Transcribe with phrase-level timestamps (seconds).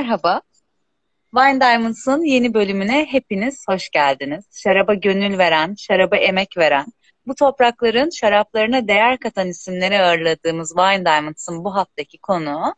[0.00, 0.42] merhaba.
[1.34, 4.44] Wine Diamonds'ın yeni bölümüne hepiniz hoş geldiniz.
[4.52, 6.86] Şaraba gönül veren, şaraba emek veren,
[7.26, 12.74] bu toprakların şaraplarına değer katan isimleri ağırladığımız Wine Diamonds'ın bu haftaki konuğu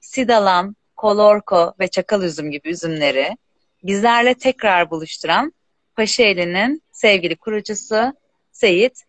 [0.00, 3.36] Sidalam, Kolorko ve Çakal Üzüm gibi üzümleri
[3.82, 5.52] bizlerle tekrar buluşturan
[5.96, 8.12] Paşaeli'nin sevgili kurucusu
[8.52, 9.02] Seyit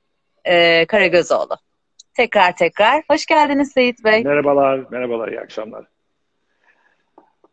[0.45, 1.57] e, Karagözoğlu.
[2.13, 4.23] Tekrar tekrar hoş geldiniz Seyit Bey.
[4.23, 5.92] Merhabalar, merhabalar, iyi akşamlar.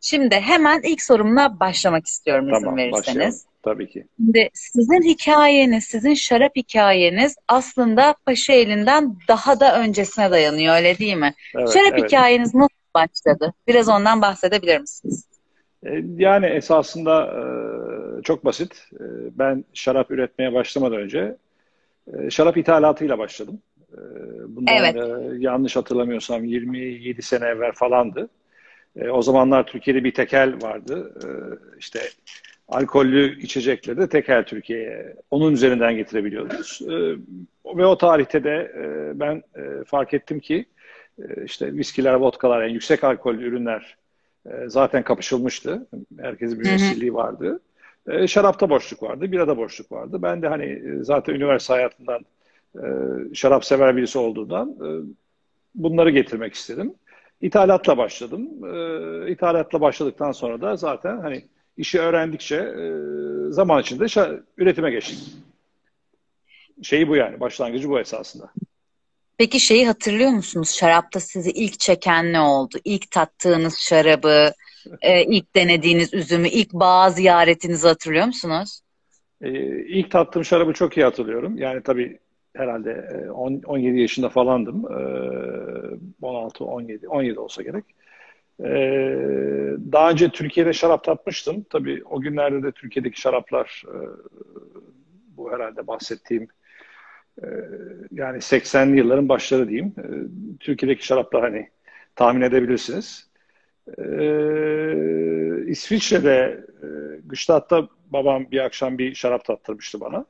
[0.01, 3.09] Şimdi hemen ilk sorumla başlamak istiyorum izin tamam, verirseniz.
[3.09, 3.36] Başlayalım.
[3.63, 4.07] Tabii ki.
[4.17, 11.17] Şimdi sizin hikayeniz, sizin şarap hikayeniz aslında Paşa elinden daha da öncesine dayanıyor öyle değil
[11.17, 11.35] mi?
[11.59, 12.04] Evet, şarap evet.
[12.04, 13.54] hikayeniz nasıl başladı?
[13.68, 15.25] Biraz ondan bahsedebilir misiniz?
[15.86, 18.73] E, Yani esasında e, çok basit.
[18.95, 19.04] E,
[19.39, 21.37] Ben şarap üretmeye başlamadan önce
[22.31, 23.59] şarap ithalatıyla başladım.
[24.48, 24.96] Bundan Evet.
[25.39, 28.29] yanlış hatırlamıyorsam 27 sene evvel falandı.
[28.96, 31.14] E, O zamanlar Türkiye'de bir tekel vardı.
[31.25, 31.29] E,
[31.79, 32.00] İşte
[32.69, 36.81] alkollü içecekleri de tekel Türkiye'ye onun üzerinden getirebiliyordunuz.
[36.89, 37.17] E,
[37.77, 40.65] Ve o tarihte de e, ben e, fark ettim ki
[41.19, 43.97] e, işte viskiler, vodkalar, yani yüksek alkollü ürünler
[44.47, 45.87] e, zaten kapışılmıştı.
[46.20, 47.61] Herkesin bir vesiliği vardı.
[48.09, 50.19] E, şarapta boşluk vardı, birada boşluk vardı.
[50.22, 52.20] Ben de hani e, zaten üniversite hayatından
[52.77, 52.84] e,
[53.34, 54.89] şarap sever birisi olduğundan e,
[55.75, 56.95] bunları getirmek istedim.
[57.41, 58.49] İthalatla başladım.
[58.75, 61.45] E, ithalatla başladıktan sonra da zaten hani
[61.77, 62.85] işi öğrendikçe e,
[63.53, 65.19] zaman içinde şa- üretime geçtim.
[66.83, 68.51] Şeyi bu yani, başlangıcı bu esasında.
[69.39, 70.71] Peki şeyi hatırlıyor musunuz?
[70.71, 72.79] Şarapta sizi ilk çeken ne oldu?
[72.85, 74.53] İlk tattığınız şarabı,
[75.03, 78.81] e, ilk denediğiniz üzümü, ilk bağ ziyaretinizi hatırlıyor musunuz?
[79.43, 79.51] Ee,
[79.87, 81.59] ilk tattığım şarabı çok iyi hatırlıyorum.
[81.59, 82.19] Yani tabii
[82.56, 84.84] herhalde e, on- 17 yaşında falandım.
[84.93, 87.84] Ee, 16, 17, 17 olsa gerek.
[88.65, 91.67] Ee, daha önce Türkiye'de şarap tatmıştım.
[91.71, 93.97] Tabii o günlerde de Türkiye'deki şaraplar e,
[95.37, 96.48] bu herhalde bahsettiğim
[97.43, 97.47] e,
[98.12, 99.94] yani 80'li yılların başları diyeyim.
[99.99, 100.05] E,
[100.61, 101.69] Türkiye'deki şaraplar hani
[102.17, 103.31] tahmin edebilirsiniz.
[105.67, 106.87] İsviçre'de e,
[107.27, 110.25] Gstaad'da babam bir akşam bir şarap tattırmıştı bana.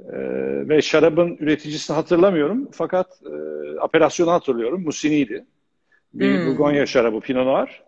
[0.00, 4.82] Ee, ve şarabın üreticisini hatırlamıyorum fakat e, apelasyonu hatırlıyorum.
[4.82, 5.44] Mussini'ydi.
[6.14, 6.46] Bir Hmm.
[6.46, 7.82] Bourgogne şarabı, Pinot Noir.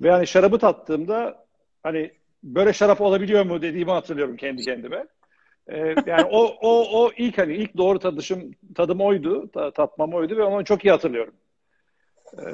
[0.00, 1.46] Ve hani şarabı tattığımda
[1.82, 5.06] hani böyle şarap olabiliyor mu dediğimi hatırlıyorum kendi kendime.
[5.68, 10.36] Ee, yani o o o ilk hani ilk doğru tadışım tadım oydu, ta- tatmam oydu
[10.36, 11.34] ve onu çok iyi hatırlıyorum.
[12.38, 12.44] Ee,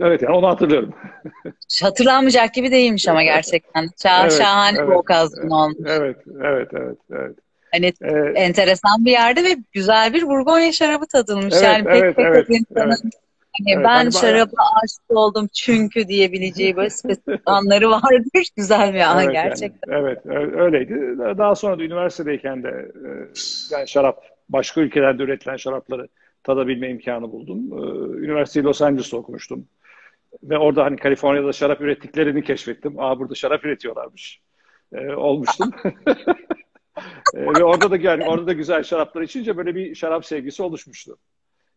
[0.00, 0.94] evet yani onu hatırlıyorum.
[1.82, 3.88] Hatırlanmayacak gibi değilmiş ama gerçekten.
[4.02, 5.76] Şah, Evet, şahane bir evet, okazyon olmuş.
[5.86, 7.36] Evet, evet, evet, evet.
[7.74, 11.54] Hani Ee, enteresan bir yerde ve güzel bir Burgonya şarabı tadılmış.
[11.54, 12.98] Evet, yani pek evet, pek evet, insanın evet.
[13.58, 18.48] hani Evet, ben hani ba- şaraba aşık oldum çünkü diyebileceği böyle spesifik anları vardır.
[18.56, 19.92] Güzel bir an Evet, gerçekten.
[19.92, 20.26] yani, evet,
[20.56, 20.94] öyleydi.
[21.18, 23.08] Daha sonra da üniversitedeyken de e,
[23.70, 26.08] yani şarap, başka ülkelerde üretilen şarapları
[26.44, 27.58] tadabilme imkanı buldum.
[27.72, 29.66] Ee, Üniversiteyi Los Angeles'ta okumuştum.
[30.42, 33.00] Ve orada hani Kaliforniya'da şarap ürettiklerini keşfettim.
[33.00, 34.40] Aa burada şarap üretiyorlarmış.
[34.92, 35.70] Ee, olmuştum.
[37.34, 41.18] Ee, ve orada da yani orada da güzel şaraplar içince böyle bir şarap sevgisi oluşmuştu.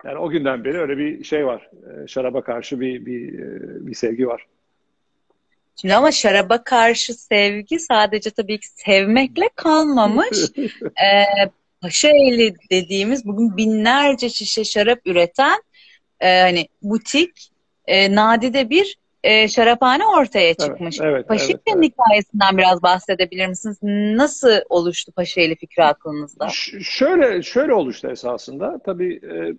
[0.06, 1.70] Yani o günden beri öyle bir şey var.
[1.74, 4.46] Ee, şaraba karşı bir bir e, bir sevgi var.
[5.82, 10.38] Şimdi ama şaraba karşı sevgi sadece tabii ki sevmekle kalmamış.
[10.84, 11.50] Ee,
[11.82, 15.62] Paşaeli dediğimiz bugün binlerce şişe şarap üreten
[16.20, 17.52] e, hani butik
[17.86, 21.00] e, nadide bir e, şaraphane ortaya çıkmış.
[21.02, 21.92] evet, Paşaeli'nin evet, evet.
[21.92, 23.78] hikayesinden biraz bahsedebilir misiniz?
[24.18, 26.50] Nasıl oluştu Paşaeli fikri aklınızda?
[26.50, 28.80] Ş- şöyle şöyle oluştu esasında.
[28.86, 29.54] Tabii e,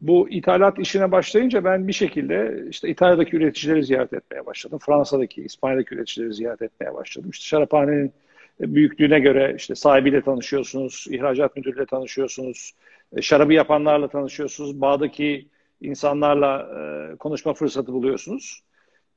[0.00, 4.78] bu ithalat işine başlayınca ben bir şekilde işte İtalya'daki üreticileri ziyaret etmeye başladım.
[4.86, 7.30] Fransa'daki, İspanya'daki üreticileri ziyaret etmeye başladım.
[7.30, 8.12] İşte şaraphanenin
[8.60, 12.72] büyüklüğüne göre işte sahibiyle tanışıyorsunuz, ihracat müdürüyle tanışıyorsunuz,
[13.16, 15.46] e, şarabı yapanlarla tanışıyorsunuz, bağdaki
[15.80, 16.68] insanlarla
[17.12, 18.62] e, konuşma fırsatı buluyorsunuz.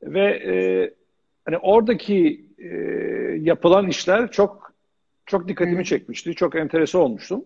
[0.02, 0.54] Ve e,
[1.46, 2.68] hani oradaki e,
[3.40, 4.74] yapılan işler çok
[5.26, 7.46] çok dikkatimi çekmişti, çok enterese olmuştum.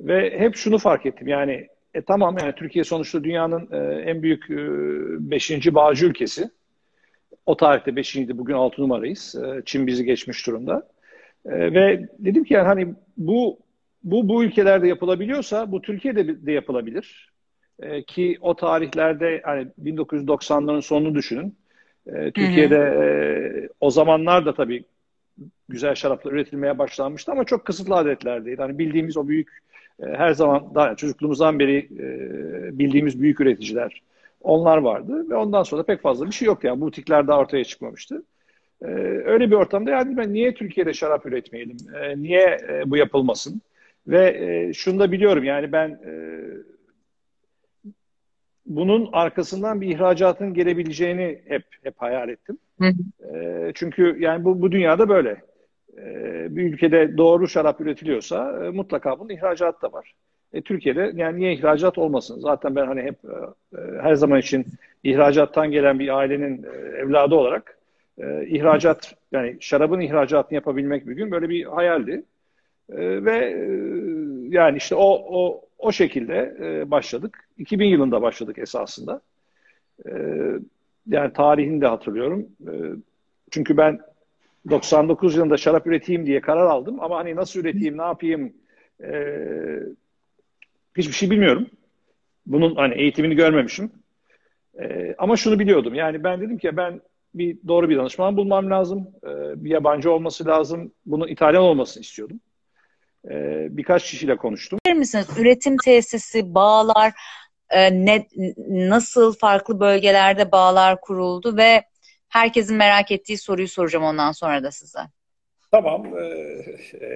[0.00, 4.50] Ve hep şunu fark ettim yani e, tamam yani Türkiye sonuçta dünyanın e, en büyük
[4.50, 4.56] e,
[5.30, 6.50] beşinci bağcı ülkesi.
[7.46, 9.34] O tarihte beşinciydi, bugün altı numarayız.
[9.34, 10.88] E, Çin bizi geçmiş durumda.
[11.44, 13.58] E, ve dedim ki yani hani bu
[14.04, 17.32] bu bu ülkelerde yapılabiliyorsa bu Türkiye'de de yapılabilir.
[17.80, 21.56] E, ki o tarihlerde hani 1990'ların sonunu düşünün.
[22.06, 23.06] E, Türkiye'de e,
[23.80, 24.84] o zamanlar da tabii
[25.68, 28.62] güzel şaraplar üretilmeye başlanmıştı ama çok kısıtlı adetlerdeydi.
[28.62, 29.48] Hani bildiğimiz o büyük
[30.02, 32.08] e, her zaman daha çocukluğumuzdan beri e,
[32.78, 34.02] bildiğimiz büyük üreticiler
[34.46, 36.66] Onlar vardı ve ondan sonra pek fazla bir şey yoktu.
[36.66, 38.22] Yani butikler daha ortaya çıkmamıştı.
[38.82, 38.86] Ee,
[39.24, 41.76] öyle bir ortamda yani ben niye Türkiye'de şarap üretmeyelim?
[41.94, 43.62] Ee, niye e, bu yapılmasın?
[44.06, 46.12] Ve e, şunu da biliyorum yani ben e,
[48.66, 52.58] bunun arkasından bir ihracatın gelebileceğini hep hep hayal ettim.
[52.80, 53.36] Hı hı.
[53.36, 55.42] E, çünkü yani bu bu dünyada böyle.
[55.98, 60.14] E, bir ülkede doğru şarap üretiliyorsa e, mutlaka bunun ihracatı da var.
[60.52, 62.40] E, Türkiye'de yani niye ihracat olmasın?
[62.40, 64.66] Zaten ben hani hep e, her zaman için
[65.04, 67.78] ihracattan gelen bir ailenin e, evladı olarak
[68.18, 72.24] e, ihracat yani şarabın ihracatını yapabilmek bir gün böyle bir hayaldi.
[72.92, 73.68] E, ve e,
[74.48, 77.45] yani işte o o o şekilde e, başladık.
[77.58, 79.20] 2000 yılında başladık esasında.
[80.06, 80.12] E,
[81.06, 82.46] yani tarihini de hatırlıyorum.
[82.60, 82.72] E,
[83.50, 84.00] çünkü ben
[84.70, 88.52] 99 yılında şarap üreteyim diye karar aldım ama hani nasıl üreteyim, ne yapayım
[89.02, 89.10] e,
[90.96, 91.66] hiçbir şey bilmiyorum.
[92.46, 93.90] Bunun hani eğitimini görmemişim.
[95.18, 95.94] Ama şunu biliyordum.
[95.94, 97.00] Yani ben dedim ki ben
[97.34, 99.08] bir doğru bir danışman bulmam lazım.
[99.56, 100.92] Bir yabancı olması lazım.
[101.06, 102.40] Bunun İtalyan olmasını istiyordum.
[103.70, 104.78] Birkaç kişiyle konuştum.
[104.96, 105.26] Misiniz?
[105.38, 107.12] Üretim tesisi, bağlar,
[107.70, 108.26] e, ne,
[108.68, 111.84] nasıl farklı bölgelerde bağlar kuruldu ve
[112.28, 115.00] herkesin merak ettiği soruyu soracağım ondan sonra da size.
[115.70, 116.18] Tamam.
[116.18, 116.22] Ee,
[117.00, 117.06] e,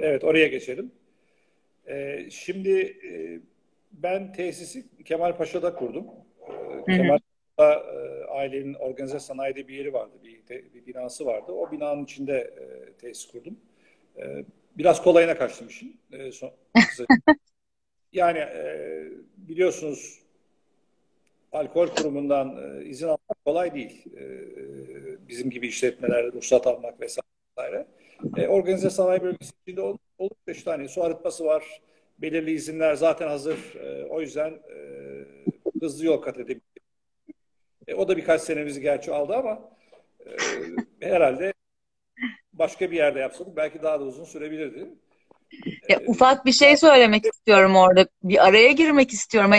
[0.00, 0.92] evet oraya geçelim.
[1.86, 3.40] E, şimdi e,
[3.92, 6.06] ben tesisi Kemal Paşa'da kurdum.
[6.88, 7.18] E, Kemal
[7.56, 11.52] Paşa'da e, ailenin organize sanayide bir yeri vardı, bir, bir binası vardı.
[11.52, 13.56] O binanın içinde e, tesis kurdum.
[14.18, 14.44] E,
[14.78, 16.00] biraz kolayına kaçtım işin.
[16.12, 16.50] E, son,
[18.12, 19.02] yani e,
[19.48, 20.18] biliyorsunuz
[21.52, 24.04] alkol kurumundan e, izin almak kolay değil.
[24.16, 24.24] E,
[25.28, 27.86] bizim gibi işletmelerde ruhsat almak vesaire.
[28.36, 31.80] E, organize sanayi bölgesi içinde olunca işte hani su arıtması var,
[32.18, 33.74] belirli izinler zaten hazır.
[33.74, 34.76] E, o yüzden e,
[35.80, 36.82] hızlı yol kat edebildik.
[37.86, 39.70] E, o da birkaç senemizi gerçi aldı ama
[40.26, 40.32] e,
[41.00, 41.52] herhalde
[42.52, 44.88] başka bir yerde yapsadık belki daha da uzun sürebilirdi.
[45.88, 48.06] Ya, ufak bir şey söylemek istiyorum orada.
[48.22, 49.52] Bir araya girmek istiyorum.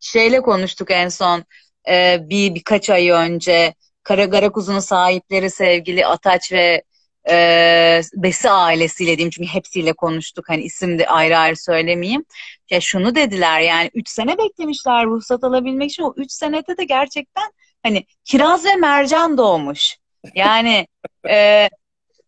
[0.00, 1.44] Şeyle konuştuk en son
[1.88, 3.74] e, bir birkaç ay önce.
[4.02, 6.82] Kara kuzunun sahipleri sevgili Ataç ve
[7.30, 10.48] e, Besi ailesiyle diyeyim çünkü hepsiyle konuştuk.
[10.48, 12.24] Hani isim de ayrı ayrı söylemeyeyim.
[12.70, 16.02] Ya şunu dediler yani 3 sene beklemişler ruhsat alabilmek için.
[16.02, 17.52] O 3 senede de gerçekten
[17.82, 19.96] hani kiraz ve mercan doğmuş.
[20.34, 20.86] Yani
[21.28, 21.68] e,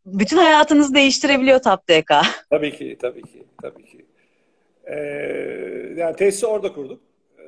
[0.06, 2.12] bütün hayatınızı değiştirebiliyor TapDK.
[2.50, 4.06] Tabii ki, tabii ki, tabii ki.
[4.84, 4.94] Ee,
[5.96, 7.00] yani tesisi orada kurduk.
[7.38, 7.42] Ee,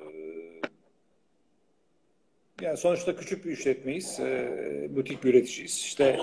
[2.62, 4.20] yani sonuçta küçük bir işletmeyiz.
[4.20, 5.72] Ee, butik bir üreticiyiz.
[5.76, 6.18] İşte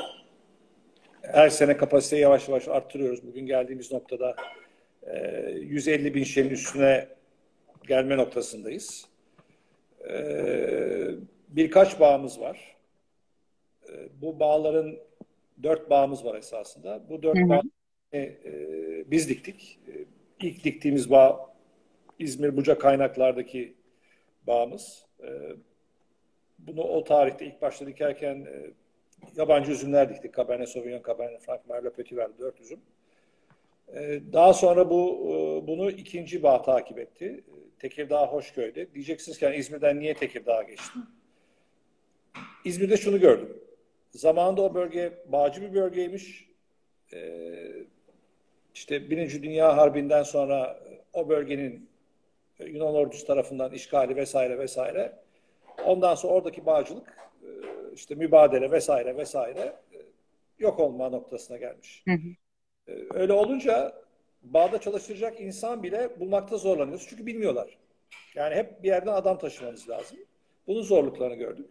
[1.21, 3.27] her sene kapasiteyi yavaş yavaş arttırıyoruz.
[3.27, 4.35] Bugün geldiğimiz noktada
[5.03, 7.07] e, 150 bin şişenin üstüne
[7.87, 9.05] gelme noktasındayız.
[10.09, 11.07] Ee,
[11.49, 12.75] birkaç bağımız var.
[13.89, 13.91] Ee,
[14.21, 14.99] bu bağların
[15.63, 17.09] dört bağımız var esasında.
[17.09, 17.61] Bu dört bağ
[18.13, 18.35] e,
[19.11, 19.79] biz diktik.
[19.87, 20.05] E,
[20.47, 21.55] ilk diktiğimiz bağ
[22.19, 23.75] İzmir Buca kaynaklardaki
[24.47, 25.05] bağımız.
[25.23, 25.29] E,
[26.59, 28.71] bunu o tarihte ilk başta dikerken e,
[29.35, 30.35] yabancı üzümler diktik.
[30.35, 32.79] Cabernet Sauvignon, Cabernet Franc, Merlot Petit Verdot, dört üzüm.
[33.93, 37.43] E, daha sonra bu e, bunu ikinci bağ takip etti.
[37.47, 38.93] E, Tekirdağ Hoşköy'de.
[38.93, 40.99] Diyeceksiniz ki yani İzmir'den niye Tekirdağ'a geçti?
[42.65, 43.57] İzmir'de şunu gördüm.
[44.15, 46.49] Zamanında o bölge bağcı bir bölgeymiş.
[47.13, 47.71] Ee,
[48.73, 50.79] işte Birinci Dünya Harbi'nden sonra
[51.13, 51.89] o bölgenin
[52.59, 55.19] Yunan ordusu tarafından işgali vesaire vesaire.
[55.85, 57.47] Ondan sonra oradaki bağcılık e,
[57.93, 59.97] işte mübadele vesaire vesaire e,
[60.59, 62.03] yok olma noktasına gelmiş.
[62.05, 62.27] Hı hı.
[62.87, 63.93] E, öyle olunca
[64.43, 67.07] bağda çalıştıracak insan bile bulmakta zorlanıyoruz.
[67.09, 67.77] Çünkü bilmiyorlar.
[68.35, 70.17] Yani hep bir yerden adam taşımanız lazım.
[70.67, 71.69] Bunun zorluklarını gördük.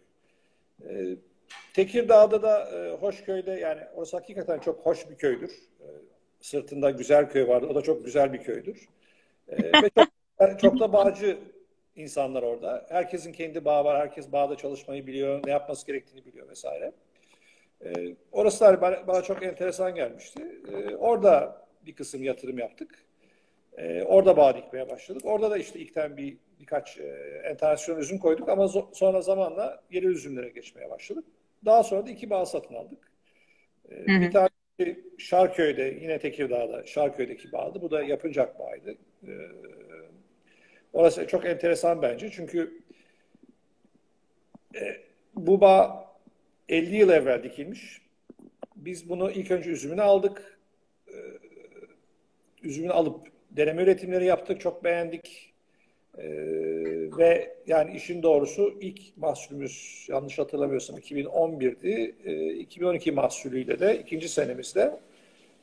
[1.75, 5.51] Tekirdağ'da da e, Hoşköy'de yani orası hakikaten çok hoş bir köydür.
[5.81, 5.87] E,
[6.41, 7.67] sırtında güzel köy vardı.
[7.71, 8.89] O da çok güzel bir köydür.
[9.49, 9.91] E, ve
[10.39, 11.39] çok, çok da bağcı
[11.97, 12.87] insanlar orada.
[12.89, 14.01] Herkesin kendi bağı var.
[14.01, 15.41] Herkes bağda çalışmayı biliyor.
[15.47, 16.93] Ne yapması gerektiğini biliyor vesaire.
[17.85, 17.93] E,
[18.33, 20.43] orası da bana, bana çok enteresan gelmişti.
[20.73, 23.05] E, orada bir kısım yatırım yaptık.
[23.79, 25.23] E, orada bağ dikmeye başladık.
[25.25, 27.05] Orada da işte ilkten bir birkaç e,
[27.45, 31.25] enternasyonel üzüm koyduk ama sonra zamanla yeni üzümlere geçmeye başladık.
[31.65, 33.13] Daha sonra da iki bağ satın aldık.
[33.91, 34.21] E, hı hı.
[34.21, 34.49] Bir tane
[35.19, 37.83] Şarköy'de yine Tekirdağ'da Şarköy'deki bağdı.
[37.83, 38.97] Bu da yapıncak bağıydı.
[39.23, 39.33] E,
[40.93, 42.83] orası çok enteresan bence çünkü
[44.75, 44.97] e,
[45.35, 46.05] bu bağ
[46.69, 48.03] 50 yıl evvel dikilmiş.
[48.77, 50.59] Biz bunu ilk önce üzümünü aldık.
[51.09, 51.17] E,
[52.63, 54.61] üzümünü alıp deneme üretimleri yaptık.
[54.61, 55.54] Çok beğendik.
[56.19, 56.27] E,
[57.19, 62.15] ve yani işin doğrusu ilk mahsulümüz yanlış hatırlamıyorsam 2011'di.
[62.25, 65.01] E, 2012 mahsulüyle de ikinci senemizde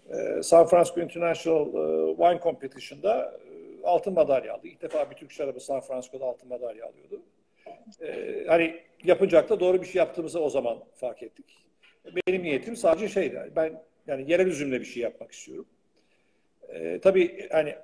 [0.09, 4.67] e, San Francisco International e, Wine Competition'da e, altın madalya aldı.
[4.67, 7.21] İlk defa bir Türk şarabı San Francisco'da altın madalya alıyordu.
[8.01, 11.45] E, hani yapacak da doğru bir şey yaptığımızı o zaman fark ettik.
[12.27, 13.51] Benim niyetim sadece şeydi.
[13.55, 15.65] Ben yani yerel üzümle bir şey yapmak istiyorum.
[16.69, 17.75] E, tabii hani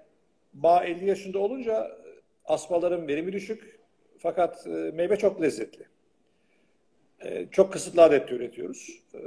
[0.53, 1.97] bağ 50 yaşında olunca
[2.48, 3.80] asmaların verimi düşük.
[4.18, 5.86] Fakat e, meyve çok lezzetli.
[7.20, 9.04] E, çok kısıtlı adette üretiyoruz.
[9.13, 9.22] E,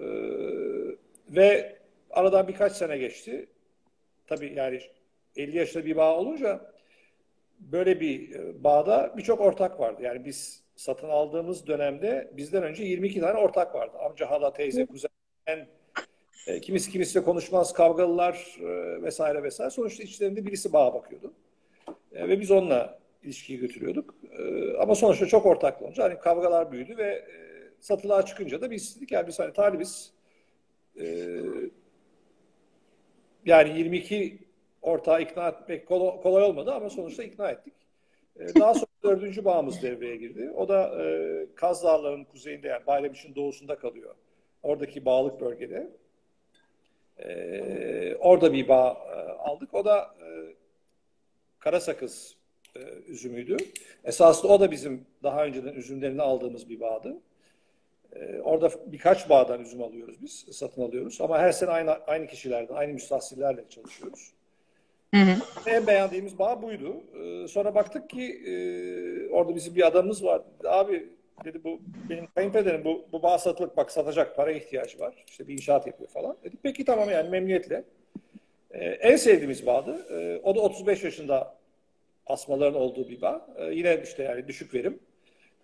[1.29, 1.77] ve
[2.11, 3.47] aradan birkaç sene geçti.
[4.27, 4.81] Tabii yani
[5.37, 6.73] 50 yaşında bir bağ olunca
[7.61, 10.03] böyle bir bağda birçok ortak vardı.
[10.03, 13.97] Yani biz satın aldığımız dönemde bizden önce 22 tane ortak vardı.
[13.99, 15.11] Amca, hala, teyze, kuzen,
[16.47, 19.71] e, kimisi kimisiyle konuşmaz, kavgalılar e, vesaire vesaire.
[19.71, 21.33] Sonuçta içlerinde birisi bağa bakıyordu.
[22.13, 24.15] E, ve biz onunla ilişkiyi götürüyorduk.
[24.39, 27.51] E, ama sonuçta çok ortaklı olunca hani kavgalar büyüdü ve e,
[27.81, 30.13] satılığa çıkınca da biz dedik yani biz hani talibiz.
[31.01, 31.37] E,
[33.47, 34.39] yani 22
[34.83, 35.87] ortağı ikna etmek
[36.23, 37.75] kolay olmadı ama sonuçta ikna ettik.
[38.37, 40.51] E, daha sonra dördüncü bağımız devreye girdi.
[40.57, 44.15] O da e, Kaz Dağları'nın kuzeyinde yani Bayramiş'in doğusunda kalıyor.
[44.63, 45.91] Oradaki bağlık bölgede.
[47.19, 49.75] E, orada bir bağ e, aldık.
[49.75, 50.27] O da e,
[51.59, 52.37] Karasakız
[52.77, 53.57] e, üzümüydü.
[54.05, 57.17] Esasında o da bizim daha önceden üzümlerini aldığımız bir bağdı.
[58.13, 61.21] E, orada birkaç bağdan üzüm alıyoruz biz, satın alıyoruz.
[61.21, 64.33] Ama her sene aynı, aynı kişilerden, aynı müstahsillerle çalışıyoruz.
[65.15, 65.37] Hı hı.
[65.67, 66.97] En beğendiğimiz bağ buydu.
[67.15, 68.53] Ee, sonra baktık ki e,
[69.29, 70.43] orada bizim bir adamımız var.
[70.65, 71.09] Abi
[71.45, 75.25] dedi bu benim kayınpederim bu, bu bağ satılık bak satacak para ihtiyacı var.
[75.29, 76.37] İşte bir inşaat yapıyor falan.
[76.45, 77.85] Dedik peki tamam yani memnuniyetle.
[78.71, 80.07] Ee, en sevdiğimiz bağdı.
[80.11, 81.55] Ee, o da 35 yaşında
[82.31, 83.47] asmaların olduğu bir bağ.
[83.57, 84.99] Ee, yine işte yani düşük verim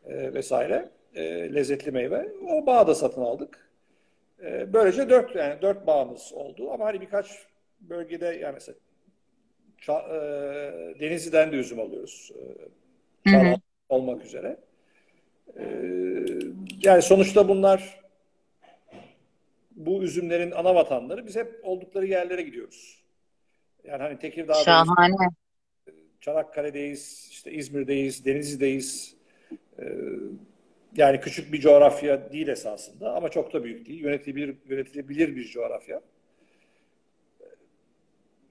[0.06, 0.88] e, vesaire.
[1.14, 2.28] E, lezzetli meyve.
[2.48, 3.68] O bağı da satın aldık.
[4.42, 6.72] E, böylece dört yani dört bağımız oldu.
[6.72, 7.26] Ama hani birkaç
[7.80, 8.76] bölgede yani mesela
[9.80, 12.32] Ça, e, Denizli'den de üzüm alıyoruz.
[13.26, 13.54] E, hı hı.
[13.88, 14.56] olmak üzere.
[15.58, 15.64] E,
[16.82, 18.00] yani sonuçta bunlar
[19.76, 21.26] bu üzümlerin ana vatanları.
[21.26, 23.02] Biz hep oldukları yerlere gidiyoruz.
[23.84, 24.64] Yani hani Tekirdağ'dayız.
[24.64, 25.28] Şahane.
[26.26, 29.14] Çanakkale'deyiz, işte İzmir'deyiz, Denizli'deyiz.
[29.78, 29.84] E,
[30.96, 34.00] yani küçük bir coğrafya değil esasında ama çok da büyük değil.
[34.00, 36.00] Yönetilebilir, yönetilebilir bir coğrafya.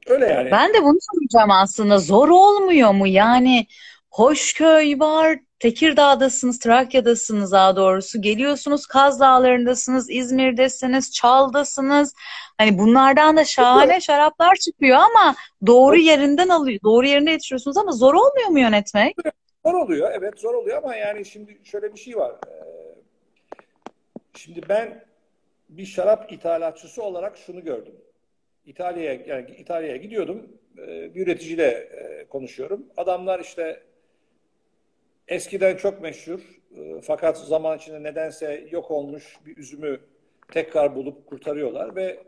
[0.07, 0.51] Öyle yani.
[0.51, 1.97] Ben de bunu soracağım aslında.
[1.99, 3.07] Zor olmuyor mu?
[3.07, 3.67] Yani
[4.09, 8.21] Hoşköy var, Tekirdağ'dasınız, Trakya'dasınız daha doğrusu.
[8.21, 12.13] Geliyorsunuz Kaz Dağları'ndasınız, İzmir'desiniz, Çal'dasınız.
[12.57, 15.35] Hani bunlardan da şahane şaraplar çıkıyor ama
[15.67, 19.15] doğru yerinden alıyor, doğru yerinde yetişiyorsunuz ama zor olmuyor mu yönetmek?
[19.65, 22.31] Zor oluyor, evet zor oluyor ama yani şimdi şöyle bir şey var.
[22.47, 22.95] Ee,
[24.37, 25.05] şimdi ben
[25.69, 27.95] bir şarap ithalatçısı olarak şunu gördüm.
[28.65, 30.47] İtalya'ya yani İtalya'ya gidiyordum.
[30.77, 32.85] Ee, bir üreticiyle e, konuşuyorum.
[32.97, 33.83] Adamlar işte
[35.27, 36.39] eskiden çok meşhur
[36.77, 39.99] e, fakat zaman içinde nedense yok olmuş bir üzümü
[40.51, 42.23] tekrar bulup kurtarıyorlar ve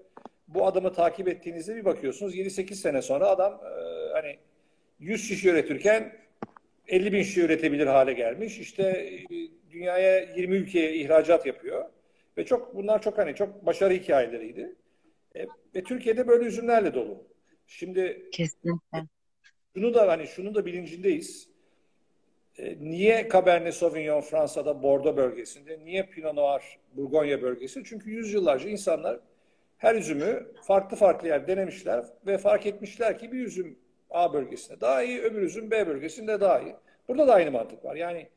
[0.47, 4.37] bu adamı takip ettiğinizde bir bakıyorsunuz 7-8 sene sonra adam e, hani
[4.99, 6.17] 100 şişe üretirken
[6.87, 8.59] 50 bin şişe üretebilir hale gelmiş.
[8.59, 9.09] İşte
[9.71, 11.85] dünyaya 20 ülkeye ihracat yapıyor.
[12.37, 14.75] Ve çok bunlar çok hani çok başarı hikayeleriydi.
[15.35, 17.27] E, ve Türkiye'de böyle üzümlerle dolu.
[17.67, 19.07] Şimdi Kesinlikle.
[19.75, 21.56] şunu da hani şunu da bilincindeyiz.
[22.59, 25.79] E, niye Cabernet Sauvignon Fransa'da Bordeaux bölgesinde?
[25.85, 27.83] Niye Pinot Noir Burgonya bölgesi?
[27.85, 29.19] Çünkü yüzyıllarca insanlar
[29.77, 35.03] her üzümü farklı farklı yer denemişler ve fark etmişler ki bir üzüm A bölgesinde daha
[35.03, 36.75] iyi, öbür üzüm B bölgesinde daha iyi.
[37.07, 37.95] Burada da aynı mantık var.
[37.95, 38.27] Yani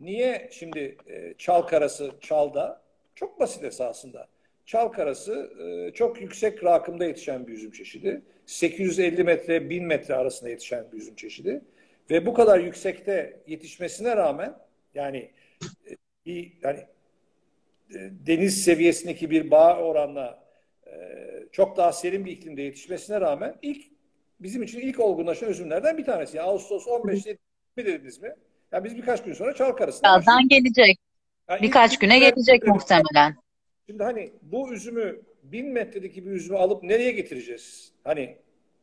[0.00, 2.82] niye şimdi e, çal karası çalda?
[3.14, 4.28] Çok basit esasında.
[4.66, 8.22] Çal karası e, çok yüksek rakımda yetişen bir üzüm çeşidi.
[8.46, 11.62] 850 metre 1000 metre arasında yetişen bir üzüm çeşidi.
[12.10, 14.58] Ve bu kadar yüksekte yetişmesine rağmen
[14.94, 15.30] yani
[15.90, 16.78] e, bir yani
[17.90, 20.50] e, deniz seviyesindeki bir bağ oranla
[21.52, 23.86] çok daha serin bir iklimde yetişmesine rağmen ilk
[24.40, 26.36] bizim için ilk olgunlaşan üzümlerden bir tanesi.
[26.36, 27.38] Yani Ağustos 15'te
[27.76, 28.34] mi dediniz mi?
[28.72, 30.98] Yani biz birkaç gün sonra çal karısına Birazdan gelecek.
[31.48, 33.36] Yani birkaç güne gelecek muhtemelen.
[33.86, 37.92] Şimdi hani bu üzümü bin metredeki bir üzümü alıp nereye getireceğiz?
[38.04, 38.38] Hani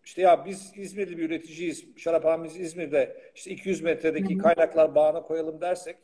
[0.08, 1.86] işte ya biz İzmirli bir üreticiyiz.
[1.98, 5.98] Şaraphanemiz İzmir'de işte 200 metredeki kaynaklar bağına koyalım dersek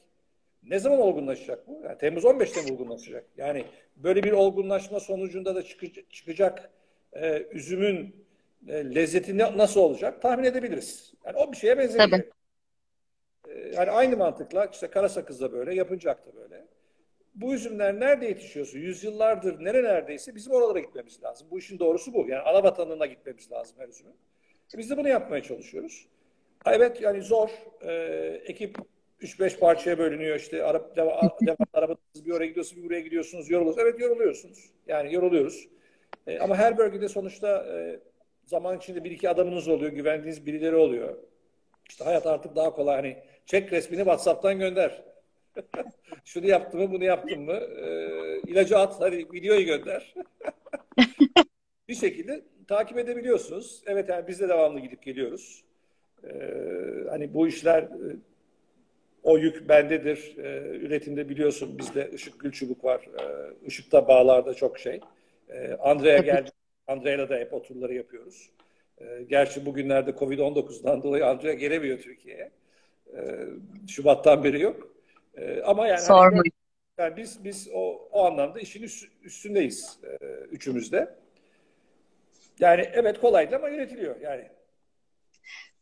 [0.63, 1.81] ne zaman olgunlaşacak bu?
[1.85, 3.25] Yani Temmuz 15'te mi olgunlaşacak?
[3.37, 6.69] Yani böyle bir olgunlaşma sonucunda da çıkacak, çıkacak
[7.13, 8.25] e, üzümün
[8.67, 11.13] e, lezzeti ne, nasıl olacak tahmin edebiliriz.
[11.25, 12.09] Yani o bir şeye benzemiyor.
[12.09, 12.29] Tabii.
[13.47, 16.65] E, yani aynı mantıkla işte Karasakız'da böyle, Yapıncak'ta böyle.
[17.35, 21.47] Bu üzümler nerede yetişiyorsa, yüzyıllardır neredeyse bizim oralara gitmemiz lazım.
[21.51, 22.25] Bu işin doğrusu bu.
[22.27, 24.15] Yani ana vatanına gitmemiz lazım her üzümün.
[24.77, 26.07] Biz de bunu yapmaya çalışıyoruz.
[26.65, 27.49] Evet yani zor.
[27.81, 28.77] Ee, ekip
[29.21, 30.35] 3-5 parçaya bölünüyor.
[30.35, 33.87] İşte araba, devam, devam arabanız bir oraya gidiyorsunuz, bir buraya gidiyorsunuz, yoruluyorsunuz.
[33.87, 34.69] Evet yoruluyorsunuz.
[34.87, 35.67] Yani yoruluyoruz.
[36.27, 37.99] Ee, ama her bölgede sonuçta e,
[38.45, 41.17] zaman içinde bir iki adamınız oluyor, güvendiğiniz birileri oluyor.
[41.89, 42.95] İşte hayat artık daha kolay.
[42.95, 45.03] Hani çek resmini WhatsApp'tan gönder.
[46.25, 47.53] Şunu yaptım mı, bunu yaptım mı?
[47.53, 50.13] Ee, ilacı at, hadi videoyu gönder.
[51.87, 53.81] bir şekilde takip edebiliyorsunuz.
[53.85, 55.63] Evet yani biz de devamlı gidip geliyoruz.
[56.23, 56.29] Ee,
[57.09, 58.15] hani bu işler e,
[59.23, 60.35] o yük bendedir.
[60.37, 63.07] Ee, üretimde biliyorsun bizde ışık gül çubuk var.
[63.19, 64.99] Ee, ışıkta bağlarda çok şey.
[65.49, 66.49] Ee, Andrea geldi.
[66.87, 68.49] Andrea'yla da hep oturları yapıyoruz.
[69.01, 72.51] Ee, gerçi bugünlerde Covid-19'dan dolayı Andrea gelemiyor Türkiye'ye.
[73.15, 73.47] Ee,
[73.87, 74.92] Şubat'tan beri yok.
[75.37, 76.41] Ee, ama yani, hani,
[76.97, 81.15] yani biz biz o, o anlamda işin üst, üstündeyiz e, üçümüz de.
[82.59, 84.47] Yani evet kolaydı ama yönetiliyor yani.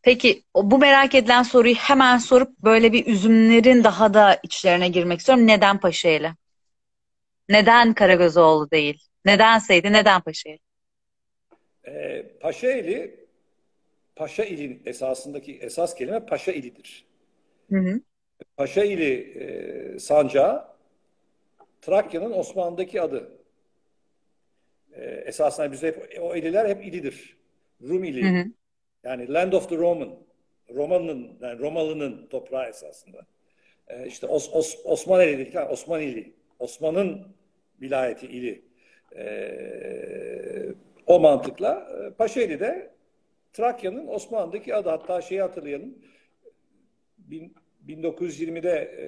[0.01, 5.48] Peki bu merak edilen soruyu hemen sorup böyle bir üzümlerin daha da içlerine girmek istiyorum.
[5.48, 6.31] Neden Paşaeli?
[7.50, 9.03] Neden Karagözoğlu değil?
[9.25, 10.60] Nedenseydi neden Paşaeli?
[11.88, 13.22] Ee, Paşaeli
[14.15, 17.05] Paşa ilin esasındaki esas kelime Paşa ilidir.
[17.70, 18.01] Hı hı.
[18.57, 20.65] Paşa ili e, sancağı
[21.81, 23.31] Trakya'nın Osmanlı'daki adı.
[24.93, 27.38] E, esasında bizde hep, o ililer hep ilidir.
[27.81, 28.29] Rum ili.
[28.29, 28.45] Hı hı.
[29.03, 30.15] Yani Land of the Roman.
[30.69, 33.25] Roman'ın, yani Romalı'nın toprağı esasında.
[33.88, 36.33] E, işte Os, Os, Osmanlı dedik ha, Osmanili.
[36.60, 37.27] Osman'ın
[37.81, 38.62] vilayeti ili.
[39.15, 40.74] E,
[41.07, 42.91] o mantıkla e, Paşaeli de
[43.53, 44.89] Trakya'nın Osmanlı'daki adı.
[44.89, 45.95] Hatta şeyi hatırlayalım.
[47.17, 47.55] Bin,
[47.88, 49.06] 1920'de e,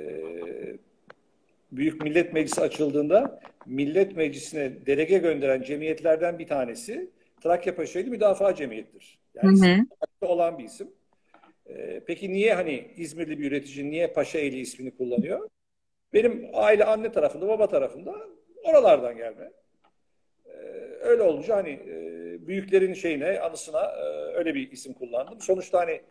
[1.71, 7.09] Büyük Millet Meclisi açıldığında Millet Meclisi'ne delege gönderen cemiyetlerden bir tanesi
[7.41, 9.19] Trakya Paşaeli Müdafaa Cemiyeti'dir.
[9.35, 9.65] Yani hı
[10.21, 10.27] hı.
[10.27, 10.87] olan bir isim.
[11.69, 15.49] Ee, peki niye hani İzmirli bir üretici niye Paşaeli ismini kullanıyor?
[16.13, 18.15] Benim aile anne tarafında, baba tarafında
[18.63, 19.51] oralardan gelme.
[20.45, 20.51] Ee,
[21.01, 21.97] öyle olunca hani e,
[22.47, 25.41] büyüklerin şeyine, anısına e, öyle bir isim kullandım.
[25.41, 26.01] Sonuçta hani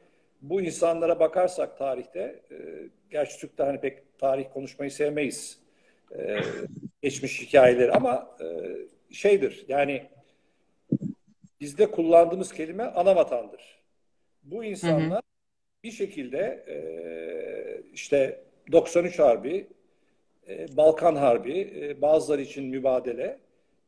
[0.42, 2.56] bu insanlara bakarsak tarihte, e,
[3.10, 5.58] gerçi Türk'te hani pek tarih konuşmayı sevmeyiz.
[6.18, 6.40] E,
[7.02, 8.46] geçmiş hikayeleri ama e,
[9.14, 10.08] şeydir yani
[11.60, 13.82] bizde kullandığımız kelime ana vatandır.
[14.42, 15.20] Bu insanlar hı hı.
[15.84, 16.76] bir şekilde e,
[17.92, 19.66] işte 93 Harbi,
[20.48, 23.38] e, Balkan Harbi, e, bazıları için mübadele,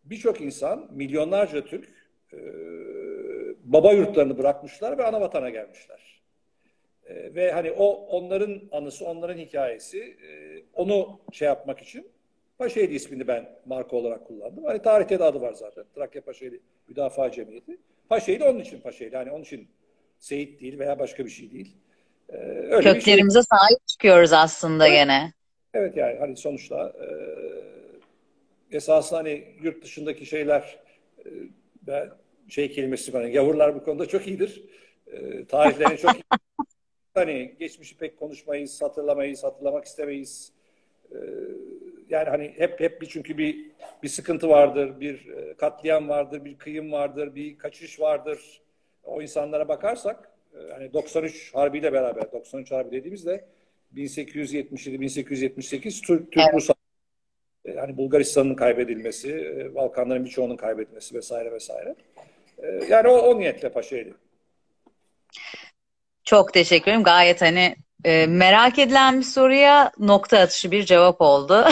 [0.04, 1.88] birçok insan, milyonlarca Türk
[2.32, 2.38] e,
[3.64, 6.13] baba yurtlarını bırakmışlar ve ana vatana gelmişler.
[7.06, 12.06] E, ve hani o onların anısı, onların hikayesi, e, onu şey yapmak için
[12.58, 14.64] Paşaeli ismini ben marka olarak kullandım.
[14.64, 15.84] Hani tarihte de adı var zaten.
[15.94, 17.78] Trakya Paşaeli Müdafaa Cemiyeti.
[18.08, 19.16] Paşaeli onun için Paşaeli.
[19.16, 19.68] Hani onun için
[20.18, 21.76] Seyit değil veya başka bir şey değil.
[22.28, 22.36] Ee,
[22.70, 23.58] öyle Köklerimize şey.
[23.58, 24.96] sahip çıkıyoruz aslında evet.
[24.96, 25.32] gene.
[25.74, 27.06] Evet yani hani sonuçta e,
[28.76, 30.78] esasında hani yurt dışındaki şeyler
[31.18, 31.28] e,
[31.82, 32.10] ben
[32.48, 33.24] şey kelimesi var.
[33.24, 34.62] Gavurlar bu konuda çok iyidir.
[35.06, 36.22] E, tarihlerini çok iyi.
[37.14, 40.52] hani geçmişi pek konuşmayız, hatırlamayız, hatırlamak istemeyiz.
[41.12, 41.18] E,
[42.08, 43.70] yani hani hep hep bir çünkü bir
[44.02, 48.62] bir sıkıntı vardır, bir e, katliam vardır, bir kıyım vardır, bir kaçış vardır.
[49.04, 53.44] O insanlara bakarsak e, hani 93 harbiyle beraber 93 harbi dediğimizde
[53.96, 56.54] 1877-1878 Türk Türk evet.
[56.54, 56.70] Rus
[57.64, 61.94] yani Bulgaristan'ın kaybedilmesi, Balkanların birçoğunun kaybedilmesi vesaire vesaire.
[62.88, 64.14] Yani o, o niyetle Paşa'ydı.
[66.24, 67.02] Çok teşekkür ederim.
[67.02, 71.68] Gayet hani e, merak edilen bir soruya nokta atışı bir cevap oldu.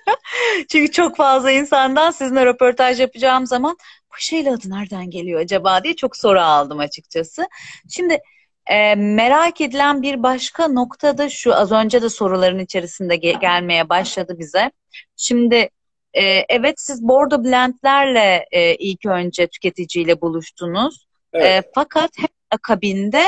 [0.70, 3.76] Çünkü çok fazla insandan sizinle röportaj yapacağım zaman
[4.10, 7.46] Paşaeli adı nereden geliyor acaba diye çok soru aldım açıkçası.
[7.90, 8.18] Şimdi
[8.66, 13.88] e, merak edilen bir başka nokta da şu az önce de soruların içerisinde ge- gelmeye
[13.88, 14.70] başladı bize.
[15.16, 15.70] Şimdi
[16.14, 21.06] e, evet siz Bordo Blend'lerle e, ilk önce tüketiciyle buluştunuz.
[21.32, 21.64] Evet.
[21.64, 23.22] E, fakat hep akabinde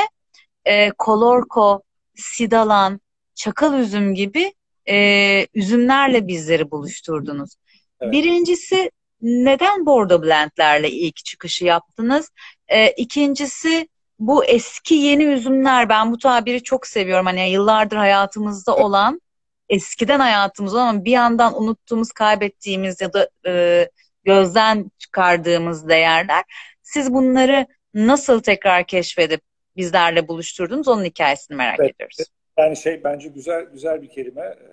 [0.69, 1.81] e, Kolorko,
[2.15, 3.01] Sidalan,
[3.35, 4.53] Çakal üzüm gibi
[4.89, 7.55] e, üzümlerle bizleri buluşturdunuz.
[8.01, 8.13] Evet.
[8.13, 12.29] Birincisi neden Bordo Blend'lerle ilk çıkışı yaptınız?
[12.67, 13.87] E, ikincisi
[14.19, 17.25] bu eski yeni üzümler ben bu tabiri çok seviyorum.
[17.25, 19.21] Hani yıllardır hayatımızda olan
[19.69, 23.89] eskiden hayatımızda olan bir yandan unuttuğumuz, kaybettiğimiz ya da e,
[24.23, 26.43] gözden çıkardığımız değerler.
[26.81, 29.41] Siz bunları nasıl tekrar keşfedip
[29.77, 30.87] bizlerle buluşturdunuz?
[30.87, 31.95] Onun hikayesini merak evet.
[31.95, 32.17] ediyoruz.
[32.57, 34.69] Yani şey bence güzel güzel bir kelime e,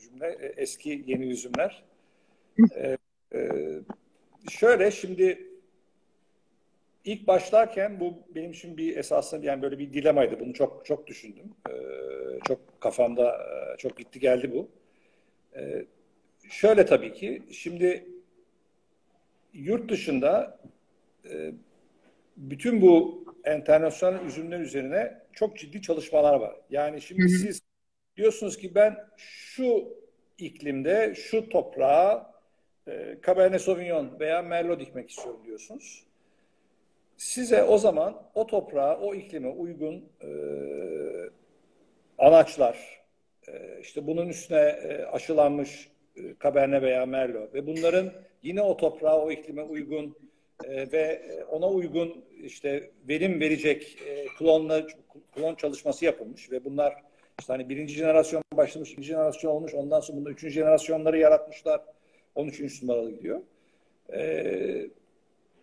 [0.00, 1.84] cümle e, eski yeni üzümler.
[2.76, 2.96] Ee,
[4.50, 5.48] şöyle şimdi
[7.04, 10.40] ilk başlarken bu benim için bir esasında yani böyle bir dilemaydı.
[10.40, 11.54] Bunu çok çok düşündüm.
[11.70, 11.72] Ee,
[12.48, 13.38] çok kafamda
[13.78, 14.68] çok gitti geldi bu.
[15.56, 15.84] Ee,
[16.50, 18.06] şöyle tabii ki şimdi
[19.52, 20.60] yurt dışında
[21.30, 21.52] e,
[22.36, 26.56] bütün bu internasyonel üzümler üzerine çok ciddi çalışmalar var.
[26.70, 27.28] Yani şimdi hı hı.
[27.28, 27.60] siz
[28.16, 29.94] diyorsunuz ki ben şu
[30.38, 32.34] iklimde şu toprağa
[32.88, 36.04] e, Cabernet Sauvignon veya Merlot dikmek istiyorum diyorsunuz.
[37.16, 40.28] Size o zaman o toprağa, o iklime uygun e,
[42.18, 43.04] anaçlar,
[43.48, 49.20] e, işte bunun üstüne e, aşılanmış e, Cabernet veya Merlot ve bunların yine o toprağa,
[49.20, 50.16] o iklime uygun
[50.64, 54.86] e, ve ona uygun işte verim verecek e, klonla
[55.34, 57.02] klon çalışması yapılmış ve bunlar
[57.40, 61.80] işte hani birinci jenerasyon başlamış, ikinci jenerasyon olmuş, ondan sonra bunu üçüncü jenerasyonları yaratmışlar.
[62.34, 62.82] 13.
[62.82, 63.40] numaralı gidiyor.
[64.12, 64.86] Ee,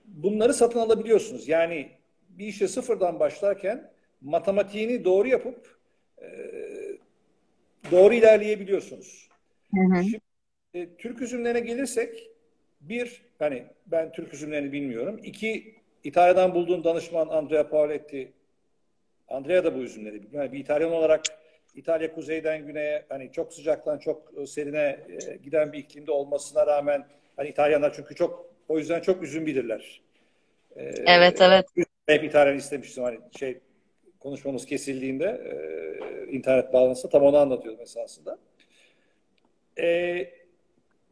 [0.06, 1.48] bunları satın alabiliyorsunuz.
[1.48, 1.92] Yani
[2.30, 5.80] bir işe sıfırdan başlarken matematiğini doğru yapıp
[6.22, 6.28] e,
[7.92, 9.30] doğru ilerleyebiliyorsunuz.
[9.76, 10.04] Hı hı.
[10.04, 10.22] Şimdi
[10.74, 12.31] e, Türk üzümlerine gelirsek
[12.82, 15.20] bir, hani ben Türk üzümlerini bilmiyorum.
[15.24, 18.32] İki, İtalya'dan bulduğum danışman Andrea Paoletti
[19.28, 20.44] Andrea da bu üzümleri biliyor.
[20.44, 21.22] Yani bir İtalyan olarak
[21.76, 27.08] İtalya kuzeyden güneye hani çok sıcaktan çok e, serine e, giden bir iklimde olmasına rağmen
[27.38, 30.02] hani İtalyanlar çünkü çok o yüzden çok üzüm bilirler.
[30.76, 31.66] E, evet evet.
[32.08, 33.60] Hep İtalyan istemiştim hani şey
[34.20, 38.38] konuşmamız kesildiğinde e, internet bağlantısı tam onu anlatıyordum esasında.
[39.80, 40.30] E,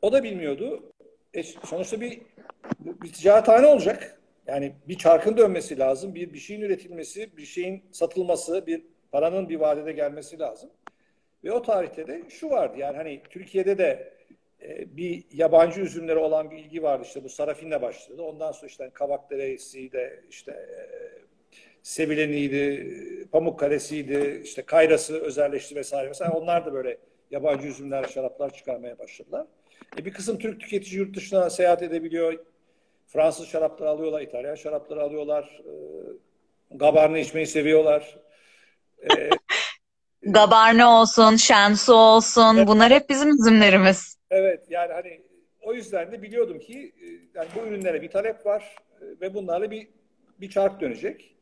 [0.02, 0.94] o da bilmiyordu.
[1.34, 2.22] E, sonuçta bir,
[2.80, 4.20] bir ticarethane olacak.
[4.48, 6.16] Yani bir çarkın dönmesi lazım.
[6.16, 10.70] Bir, bir şeyin üretilmesi, bir şeyin satılması, bir paranın bir vadede gelmesi lazım.
[11.44, 14.14] Ve o tarihte de şu vardı yani hani Türkiye'de de
[14.62, 18.22] e, bir yabancı üzümleri olan bir ilgi vardı işte bu Sarafin'le başladı.
[18.22, 20.80] Ondan sonra işte Kavak Deresi de işte e,
[21.84, 26.08] Sevileniydi, Pamukkale'siydi, işte Kayrası özelleşti vesaire.
[26.08, 26.98] Mesela onlar da böyle
[27.32, 29.48] yabancı üzümler, şaraplar çıkarmaya başladılar.
[29.98, 32.40] E bir kısım Türk tüketici yurt dışına seyahat edebiliyor.
[33.08, 35.62] Fransız şarapları alıyorlar, İtalyan şarapları alıyorlar.
[35.66, 35.72] E,
[36.78, 38.20] Gabarne içmeyi seviyorlar.
[39.04, 39.30] E,
[40.24, 42.58] Gabarne olsun, Şensu olsun.
[42.58, 42.68] Evet.
[42.68, 44.18] Bunlar hep bizim üzümlerimiz.
[44.32, 45.22] Evet yani hani
[45.62, 49.72] o yüzden de biliyordum ki e, yani bu ürünlere bir talep var e, ve bunlarla
[49.72, 49.88] bir
[50.42, 51.36] bir çark dönecek.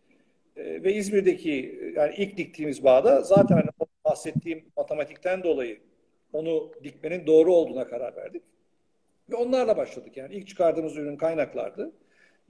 [0.56, 5.80] E, ve İzmir'deki yani ilk diktiğimiz bağda zaten hani bahsettiğim matematikten dolayı
[6.34, 8.44] onu dikmenin doğru olduğuna karar verdik.
[9.30, 10.18] Ve onlarla başladık.
[10.18, 11.92] Yani ilk çıkardığımız ürün kaynaklardı.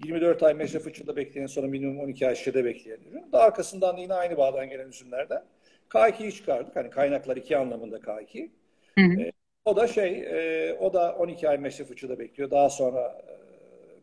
[0.05, 3.31] 24 ay meşe fıçıda bekleyen sonra minimum 12 ay şişede bekleyen ürün.
[3.31, 5.43] Daha arkasından da yine aynı bağdan gelen üzümlerden
[5.89, 6.75] K2'yi çıkardık.
[6.75, 8.49] Hani kaynaklar iki anlamında K2.
[8.97, 9.21] Hı hı.
[9.21, 9.31] E,
[9.65, 12.51] o da şey, e, o da 12 ay meşe fıçıda bekliyor.
[12.51, 13.33] Daha sonra e,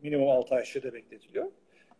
[0.03, 1.47] minimum 6 ay şişede bekletiliyor.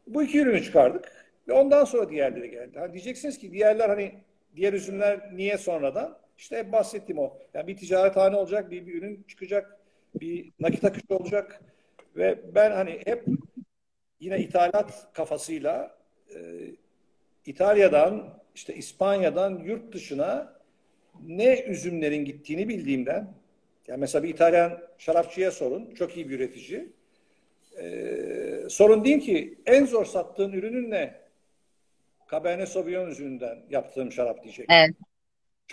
[0.07, 1.13] Bu iki ürünü çıkardık.
[1.49, 2.79] Ve ondan sonra diğerleri geldi.
[2.79, 4.15] Hani diyeceksiniz ki diğerler hani
[4.57, 6.19] diğer üzümler niye sonradan?
[6.39, 7.39] İşte hep bahsettiğim o.
[7.55, 9.79] Yani bir ticarethane olacak, bir, bir ürün çıkacak,
[10.21, 11.61] bir nakit akışı olacak.
[12.17, 13.25] Ve ben hani hep
[14.21, 15.97] yine ithalat kafasıyla
[16.35, 16.39] e,
[17.47, 20.61] İtalya'dan, işte İspanya'dan yurt dışına
[21.27, 23.35] ne üzümlerin gittiğini bildiğimden,
[23.87, 26.93] yani mesela bir İtalyan şarapçıya sorun, çok iyi bir üretici.
[27.81, 31.15] Ee, sorun deyin ki en zor sattığın ürünün ne?
[32.31, 34.67] Cabernet Sauvignon üzümünden yaptığım şarap diyecek.
[34.71, 34.97] Evet.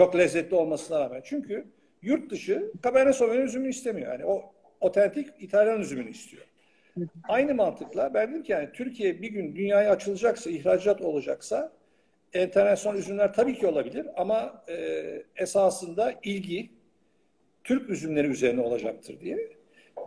[0.02, 1.22] Çok lezzetli olmasına rağmen.
[1.24, 1.66] Çünkü
[2.02, 4.12] yurt dışı Cabernet Sauvignon üzümünü istemiyor.
[4.12, 6.44] Yani o otentik İtalyan üzümünü istiyor.
[7.24, 11.72] Aynı mantıkla ben dedim ki yani Türkiye bir gün dünyaya açılacaksa, ihracat olacaksa
[12.34, 14.76] internasyonel üzümler tabii ki olabilir ama e,
[15.36, 16.70] esasında ilgi
[17.64, 19.38] Türk üzümleri üzerine olacaktır diye.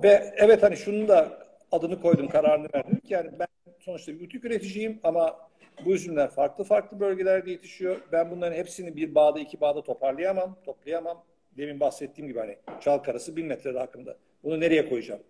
[0.02, 3.46] Ve evet hani şunun da adını koydum, kararını verdim ki yani ben
[3.80, 5.36] sonuçta bir butik üreticiyim ama
[5.84, 7.96] bu üzümler farklı farklı bölgelerde yetişiyor.
[8.12, 11.24] Ben bunların hepsini bir bağda, iki bağda toparlayamam, toplayamam.
[11.56, 14.16] Demin bahsettiğim gibi hani çalkarası bin metre hakkında.
[14.44, 15.20] Bunu nereye koyacağım?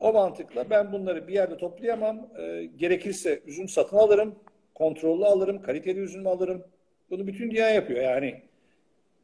[0.00, 2.30] O mantıkla ben bunları bir yerde toplayamam.
[2.38, 4.34] E, gerekirse üzüm satın alırım,
[4.74, 6.64] kontrollü alırım, kaliteli üzüm alırım.
[7.10, 8.02] Bunu bütün dünya yapıyor.
[8.02, 8.42] Yani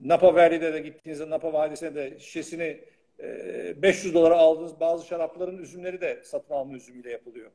[0.01, 2.81] Napa Valley'de de gittiğinizde Napa Vadisi'ne de şişesini
[3.21, 7.51] e, 500 dolara aldığınız bazı şarapların üzümleri de satın alma üzümüyle yapılıyor.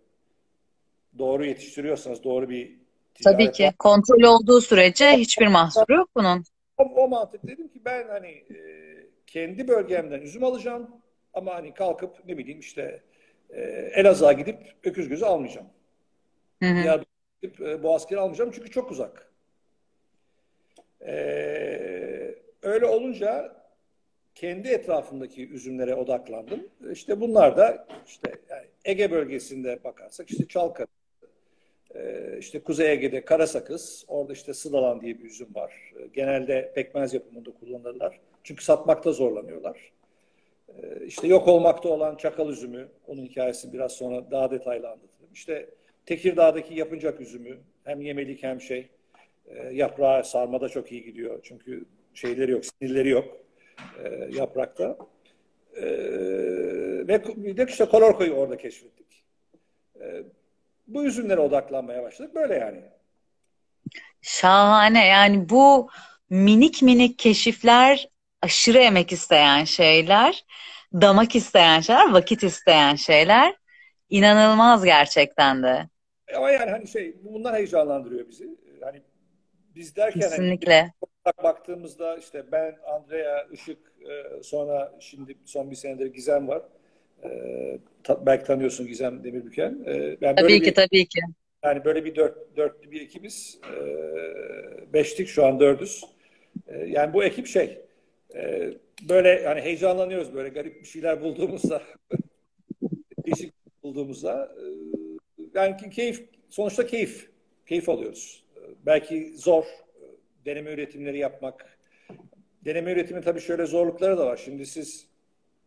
[1.17, 2.84] Doğru yetiştiriyorsanız doğru bir
[3.23, 3.71] Tabii ki.
[3.80, 6.43] Kontrol olduğu sürece hiçbir mahsuru yok bunun.
[6.78, 8.58] O, o mantık dedim ki ben hani e,
[9.28, 10.89] kendi bölgemden üzüm alacağım
[11.34, 13.04] ama hani kalkıp ne bileyim işte
[13.49, 13.62] e,
[13.95, 15.67] Elazığ'a gidip öküz gözü almayacağım.
[16.63, 16.78] Hı hı.
[16.88, 17.04] Ya
[17.41, 19.34] gidip e, Boğazkir'i almayacağım çünkü çok uzak.
[21.06, 23.56] Ee, öyle olunca
[24.36, 26.67] kendi etrafındaki üzümlere odaklandım.
[26.91, 30.86] İşte bunlar da işte yani Ege bölgesinde bakarsak işte Çalka,
[31.95, 35.93] e, işte Kuzey Ege'de Karasakız, orada işte Sıdalan diye bir üzüm var.
[36.13, 38.19] Genelde pekmez yapımında kullanırlar.
[38.43, 39.91] Çünkü satmakta zorlanıyorlar.
[40.77, 45.29] E, işte yok olmakta olan çakal üzümü, onun hikayesini biraz sonra daha detaylı anlatırım.
[45.34, 45.69] İşte
[46.06, 48.88] Tekirdağ'daki yapıncak üzümü, hem yemelik hem şey,
[49.47, 51.39] e, yaprağı sarmada çok iyi gidiyor.
[51.43, 53.38] Çünkü şeyleri yok, sinirleri yok
[54.03, 54.97] e, yaprakta.
[55.75, 55.86] E,
[57.08, 59.23] ve bir de işte Kolorko'yu orada keşfettik.
[60.01, 60.23] E,
[60.88, 62.36] bu üzümlere odaklanmaya başladık.
[62.36, 62.82] Böyle yani.
[64.22, 65.06] Şahane.
[65.08, 65.89] Yani bu
[66.30, 68.10] minik minik keşifler
[68.41, 70.46] aşırı emek isteyen şeyler,
[70.93, 73.56] damak isteyen şeyler, vakit isteyen şeyler.
[74.10, 75.89] İnanılmaz gerçekten de.
[76.36, 78.50] Ama yani hani şey bunlar heyecanlandırıyor bizi.
[78.82, 79.02] Hani
[79.76, 80.93] biz derken hani Kesinlikle.
[81.24, 83.78] Hani, baktığımızda işte ben, Andrea, Işık,
[84.10, 86.62] e, sonra şimdi son bir senedir Gizem var.
[88.10, 89.84] E, belki tanıyorsun Gizem Demirbüken.
[89.86, 91.20] E, yani tabii ki, bir, tabii ki.
[91.63, 93.60] Yani böyle bir dört, dörtlü bir ekibiz.
[94.94, 96.06] Beşlik şu an dördüz.
[96.88, 97.82] Yani bu ekip şey,
[99.10, 101.82] böyle yani heyecanlanıyoruz böyle garip bir şeyler bulduğumuzda.
[103.26, 104.56] değişik bulduğumuzda.
[105.54, 107.30] Yani keyif, sonuçta keyif.
[107.66, 108.44] Keyif alıyoruz.
[108.86, 109.66] Belki zor
[110.46, 111.78] deneme üretimleri yapmak.
[112.66, 114.38] Deneme üretimi tabii şöyle zorlukları da var.
[114.38, 115.08] Şimdi siz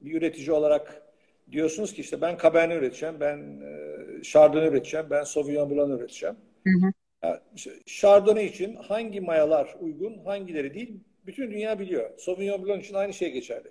[0.01, 1.03] bir üretici olarak
[1.53, 6.37] diyorsunuz ki işte ben Cabernet üreteceğim, ben e, Chardonnay üreteceğim, ben Sauvignon Blanc üreteceğim.
[6.65, 6.93] Hı hı.
[7.23, 7.39] Yani
[7.87, 12.19] Chardonnay için hangi mayalar uygun, hangileri değil bütün dünya biliyor.
[12.19, 13.69] Sauvignon Blanc için aynı şey geçerli.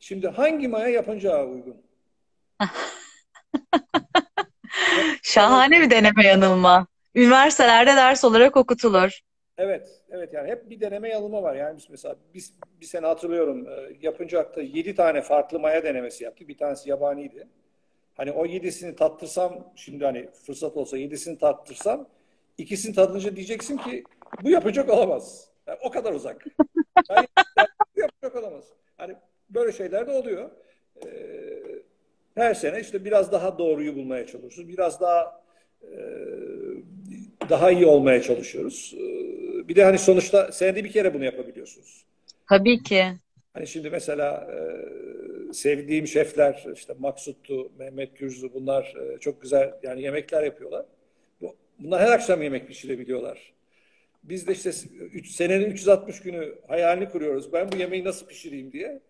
[0.00, 1.76] Şimdi hangi maya yapınca uygun?
[5.22, 6.86] Şahane bir deneme yanılma.
[7.14, 9.20] Üniversitelerde ders olarak okutulur.
[9.58, 11.54] Evet, evet yani hep bir deneme yanılma var.
[11.54, 16.48] Yani biz mesela biz bir sene hatırlıyorum e, yapıncakta yedi tane farklı maya denemesi yaptık.
[16.48, 17.48] Bir tanesi yabaniydi.
[18.14, 22.08] Hani o yedisini tattırsam şimdi hani fırsat olsa yedisini tattırsam
[22.58, 24.04] ikisini tadınca diyeceksin ki
[24.42, 25.48] bu yapacak olamaz.
[25.66, 26.44] Yani o kadar uzak.
[27.10, 27.26] Yani,
[27.96, 28.64] bu yapacak olamaz.
[28.96, 29.16] Hani
[29.50, 30.50] böyle şeyler de oluyor.
[31.06, 31.08] Ee,
[32.34, 34.68] her sene işte biraz daha doğruyu bulmaya çalışıyoruz.
[34.68, 35.42] Biraz daha
[35.82, 35.98] e,
[37.48, 38.94] daha iyi olmaya çalışıyoruz.
[38.96, 42.04] Ee, bir de hani sonuçta senede bir kere bunu yapabiliyorsunuz.
[42.48, 43.04] Tabii ki.
[43.52, 44.62] Hani şimdi mesela e,
[45.52, 50.86] sevdiğim şefler işte Maksut'tu, Mehmet Gürzü bunlar e, çok güzel yani yemekler yapıyorlar.
[51.78, 53.52] Bunlar her akşam yemek pişirebiliyorlar.
[54.24, 54.70] Biz de işte
[55.12, 57.52] üç, senenin 360 günü hayalini kuruyoruz.
[57.52, 59.00] Ben bu yemeği nasıl pişireyim diye.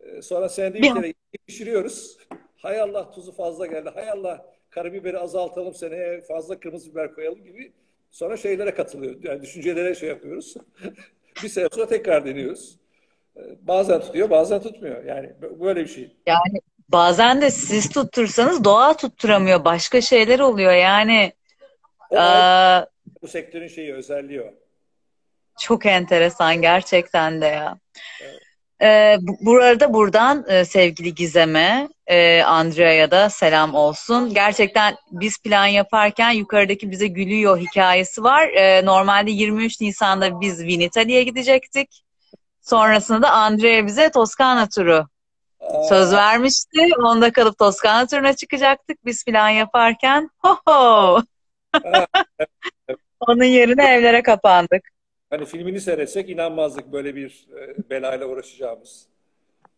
[0.00, 1.14] E, sonra senede bir kere
[1.46, 2.18] pişiriyoruz.
[2.56, 3.90] Hay Allah tuzu fazla geldi.
[3.94, 7.72] Hay Allah karabiberi azaltalım seneye fazla kırmızı biber koyalım gibi
[8.10, 9.16] sonra şeylere katılıyor.
[9.22, 10.54] Yani düşüncelere şey yapıyoruz.
[11.42, 12.76] bir sene sonra tekrar deniyoruz.
[13.36, 15.04] Ee, bazen tutuyor, bazen tutmuyor.
[15.04, 16.16] Yani böyle bir şey.
[16.26, 19.64] Yani bazen de siz tuttursanız doğa tutturamıyor.
[19.64, 20.72] Başka şeyler oluyor.
[20.72, 21.32] Yani
[22.10, 22.86] o, ee,
[23.22, 24.54] bu sektörün şeyi özelliği o.
[25.60, 27.78] Çok enteresan gerçekten de ya.
[28.22, 28.47] Evet.
[28.82, 34.34] Ee, bu arada buradan e, sevgili Gizem'e, e, Andrea'ya da selam olsun.
[34.34, 38.48] Gerçekten biz plan yaparken yukarıdaki bize gülüyor hikayesi var.
[38.48, 42.04] E, normalde 23 Nisan'da biz Vinitaly'ye gidecektik.
[42.60, 45.06] Sonrasında da Andrea bize Toskana turu
[45.88, 46.78] söz vermişti.
[46.98, 50.30] Onda kalıp Toskana turuna çıkacaktık biz plan yaparken.
[50.38, 51.22] Ho ho!
[53.20, 54.97] Onun yerine evlere kapandık.
[55.30, 59.06] Hani filmini seyretsek inanmazdık böyle bir e, belayla uğraşacağımız.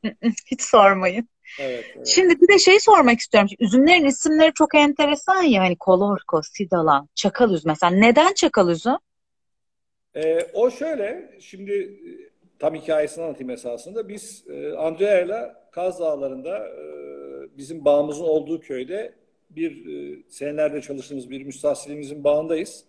[0.51, 1.29] Hiç sormayın.
[1.61, 2.07] Evet, evet.
[2.07, 3.51] Şimdi bir de şey sormak istiyorum.
[3.61, 5.63] Üzümlerin isimleri çok enteresan ya.
[5.63, 7.69] Hani Kolorko, Sidalan, Çakal üzüm.
[7.71, 8.97] Mesela neden Çakal üzüm?
[10.17, 12.11] Ee, o şöyle, şimdi e,
[12.59, 14.09] tam hikayesini anlatayım esasında.
[14.09, 16.83] Biz e, Andrea ile Kaz Dağları'nda e,
[17.59, 19.15] bizim bağımızın olduğu köyde
[19.51, 22.85] bir e, senelerde çalıştığımız bir müstahsilimizin bağındayız.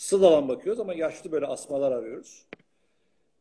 [0.00, 2.46] Sıdalan bakıyoruz ama yaşlı böyle asmalar arıyoruz.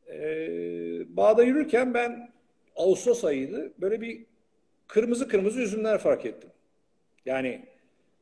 [0.08, 2.32] Ee, bağda yürürken ben
[2.76, 3.74] Ağustos ayıydı.
[3.82, 4.26] Böyle bir
[4.88, 6.50] kırmızı kırmızı üzümler fark ettim.
[7.26, 7.66] Yani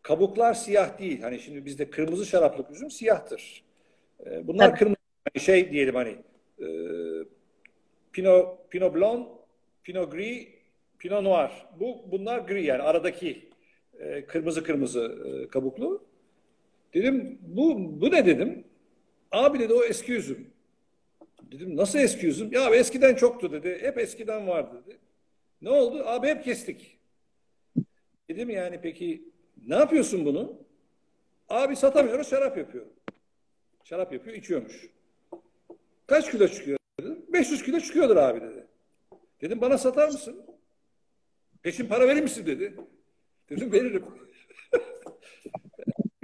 [0.02, 1.22] kabuklar siyah değil.
[1.22, 3.64] Hani şimdi bizde kırmızı şaraplık üzüm siyahtır.
[4.26, 4.80] Ee, bunlar Tabii.
[4.80, 5.02] kırmızı
[5.34, 6.16] hani şey diyelim hani
[6.60, 6.68] e,
[8.12, 9.28] Pinot, Pinot Blanc,
[9.84, 10.48] Pinot Gris,
[11.00, 11.52] Pinot Noir.
[11.80, 13.50] Bu bunlar gri yani aradaki
[14.00, 16.07] e, kırmızı kırmızı e, kabuklu.
[16.94, 18.64] Dedim bu, bu ne dedim.
[19.32, 20.48] Abi dedi o eski üzüm.
[21.52, 22.52] Dedim nasıl eski üzüm?
[22.52, 23.78] Ya eskiden çoktu dedi.
[23.82, 24.98] Hep eskiden vardı dedi.
[25.62, 26.04] Ne oldu?
[26.06, 27.00] Abi hep kestik.
[28.30, 29.24] Dedim yani peki
[29.68, 30.62] ne yapıyorsun bunu?
[31.50, 32.94] Abi satamıyoruz şarap yapıyorum.
[33.84, 34.90] Şarap yapıyor içiyormuş.
[36.08, 37.26] Kaç kilo çıkıyor dedim.
[37.34, 38.68] 500 kilo çıkıyordur abi dedi.
[39.42, 40.46] Dedim bana satar mısın?
[41.62, 42.76] Peşin para verir misin dedi.
[43.50, 44.06] Dedim veririm.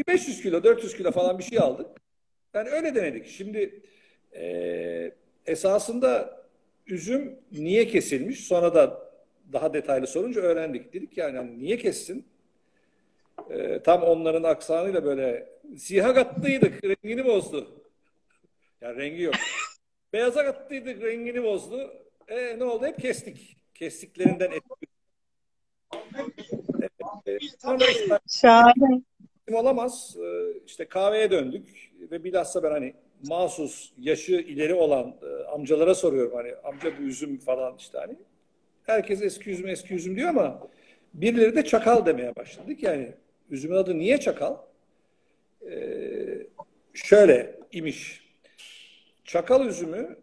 [0.08, 1.88] Bir 500 kilo, 400 kilo falan bir şey aldık.
[2.54, 3.28] Yani öyle denedik.
[3.28, 3.82] Şimdi
[4.36, 5.12] e,
[5.46, 6.42] esasında
[6.88, 8.48] üzüm niye kesilmiş?
[8.48, 9.14] Sonra da
[9.54, 10.94] daha detaylı sorunca öğrendik.
[10.94, 12.26] Dedik yani hani niye kessin?
[13.50, 17.82] E, tam onların aksanıyla böyle siyah kattıydık, rengini bozdu.
[18.82, 19.36] Yani rengi yok.
[20.14, 21.94] Beyaza kattıydık, rengini bozdu.
[22.28, 22.86] E, ne oldu?
[22.86, 23.58] Hep kestik.
[23.74, 24.52] Kestiklerinden.
[27.26, 27.58] E, işte,
[28.28, 29.02] Şahane.
[29.52, 30.18] Olamaz.
[30.18, 32.94] E, işte kahveye döndük ve bilhassa ben hani
[33.28, 38.16] mahsus yaşı ileri olan e, amcalara soruyorum hani amca bu üzüm falan işte hani
[38.84, 40.68] herkes eski üzüm eski üzüm diyor ama
[41.14, 43.14] birileri de çakal demeye başladık yani
[43.50, 44.58] üzümün adı niye çakal?
[45.72, 46.48] Ee,
[46.94, 48.24] şöyle imiş.
[49.24, 50.18] Çakal üzümü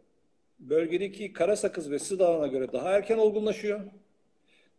[0.59, 3.81] bölgedeki kara sakız ve sıdağına göre daha erken olgunlaşıyor.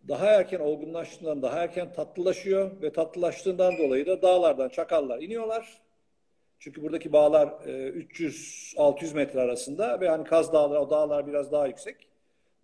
[0.07, 5.81] Daha erken olgunlaştığından daha erken tatlılaşıyor ve tatlılaştığından dolayı da dağlardan çakallar iniyorlar.
[6.59, 12.07] Çünkü buradaki bağlar 300-600 metre arasında ve hani Kaz Dağları, o dağlar biraz daha yüksek.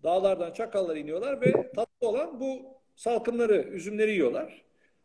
[0.03, 2.61] Dağlardan çakallar iniyorlar ve tatlı olan bu
[2.95, 4.61] salkımları, üzümleri yiyorlar.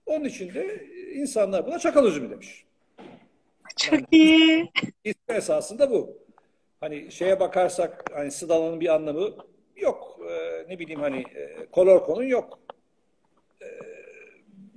[0.07, 2.65] Onun için de insanlar buna çakal üzümü demiş.
[3.77, 4.71] Çok iyi.
[5.05, 6.19] İsmi esasında bu.
[6.81, 9.31] Hani şeye bakarsak hani sıdalanın bir anlamı
[9.83, 10.21] yok.
[10.31, 12.59] Ee, ne bileyim hani e, kolorkonun yok.
[13.63, 13.67] Ee,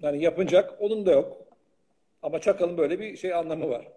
[0.02, 1.38] hani yapınacak onun da yok.
[2.22, 3.88] Ama çakalın böyle bir şey anlamı var.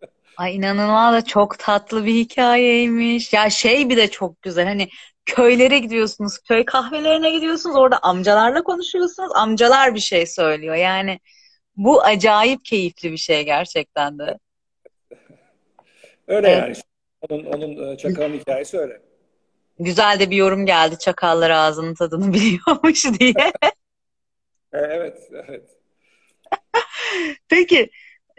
[0.36, 3.32] Ay inanılmaz da çok tatlı bir hikayeymiş.
[3.32, 4.64] Ya şey bir de çok güzel.
[4.64, 4.88] Hani
[5.26, 7.76] köylere gidiyorsunuz, köy kahvelerine gidiyorsunuz.
[7.76, 9.32] Orada amcalarla konuşuyorsunuz.
[9.34, 10.74] Amcalar bir şey söylüyor.
[10.74, 11.20] Yani
[11.76, 14.38] bu acayip keyifli bir şey gerçekten de.
[16.26, 16.62] Öyle Evet.
[16.62, 16.76] yani.
[17.28, 19.11] Onun, onun e, çakalın hikayesi öyle.
[19.84, 20.98] Güzel de bir yorum geldi.
[20.98, 23.52] Çakallar ağzının tadını biliyormuş diye.
[24.72, 25.70] E, Evet, evet.
[27.48, 27.90] Peki,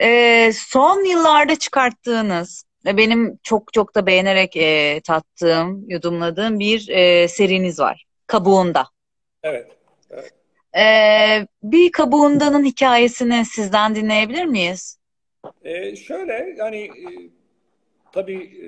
[0.01, 7.27] e, son yıllarda çıkarttığınız ve benim çok çok da beğenerek e, tattığım, yudumladığım bir e,
[7.27, 8.06] seriniz var.
[8.27, 8.88] Kabuğunda.
[9.43, 9.71] Evet.
[10.77, 14.97] E, bir kabuğundanın hikayesini sizden dinleyebilir miyiz?
[15.63, 17.08] E, şöyle yani e,
[18.12, 18.65] tabii e,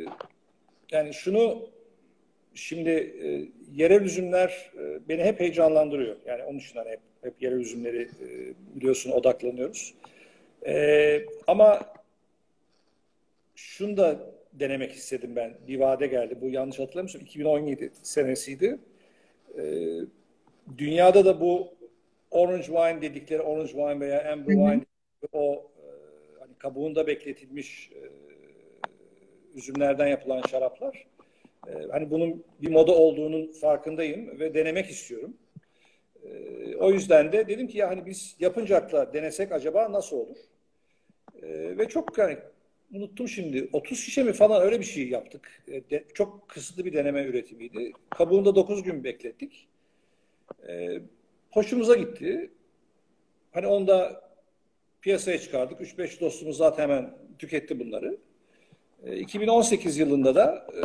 [0.91, 1.69] yani şunu
[2.55, 6.15] şimdi e, yerel üzümler e, beni hep heyecanlandırıyor.
[6.25, 9.93] Yani onun için hani hep, hep yerel üzümleri e, biliyorsun odaklanıyoruz.
[10.65, 11.79] E, ama
[13.55, 14.19] şunu da
[14.53, 15.53] denemek istedim ben.
[15.67, 16.37] Bir vade geldi.
[16.41, 18.77] Bu yanlış hatırlamıyorsam 2017 senesiydi.
[19.57, 19.63] E,
[20.77, 21.73] dünyada da bu
[22.31, 24.81] orange wine dedikleri orange wine veya amber wine
[25.33, 25.85] o e,
[26.39, 28.01] hani kabuğunda bekletilmiş e,
[29.55, 31.05] üzümlerden yapılan şaraplar.
[31.67, 35.37] E, hani bunun bir moda olduğunun farkındayım ve denemek istiyorum.
[36.23, 40.37] E, o yüzden de dedim ki ya hani biz yapıncakla denesek acaba nasıl olur?
[41.41, 42.37] E, ve çok yani
[42.93, 45.63] unuttum şimdi 30 şişe mi falan öyle bir şey yaptık.
[46.13, 47.91] Çok kısıtlı bir deneme üretimiydi.
[48.09, 49.67] Kabuğunda 9 gün beklettik.
[51.51, 52.51] Hoşumuza gitti.
[53.51, 54.21] Hani onu da
[55.01, 55.81] piyasaya çıkardık.
[55.81, 58.17] 3-5 dostumuz zaten hemen tüketti bunları.
[59.03, 60.79] E, 2018 yılında da e,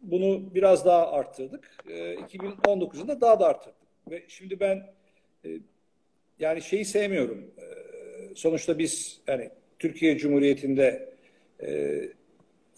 [0.00, 1.70] bunu biraz daha arttırdık.
[1.88, 3.76] E, 2019 yılında daha da arttırdık.
[4.10, 4.86] Ve şimdi ben
[5.44, 5.48] e,
[6.38, 7.50] yani şeyi sevmiyorum.
[7.58, 7.64] E,
[8.34, 11.14] sonuçta biz yani Türkiye Cumhuriyeti'nde
[11.62, 12.00] e,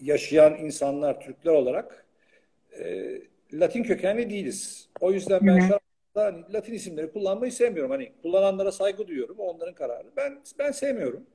[0.01, 2.07] yaşayan insanlar, Türkler olarak
[2.79, 3.13] e,
[3.53, 4.89] Latin kökenli değiliz.
[5.01, 5.81] O yüzden ben şarapta
[6.15, 7.91] hani Latin isimleri kullanmayı sevmiyorum.
[7.91, 9.39] Hani kullananlara saygı duyuyorum.
[9.39, 10.09] Onların kararı.
[10.17, 11.27] Ben ben sevmiyorum.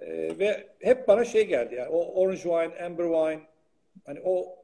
[0.00, 3.40] E, ve hep bana şey geldi yani o orange wine, amber wine
[4.04, 4.56] hani o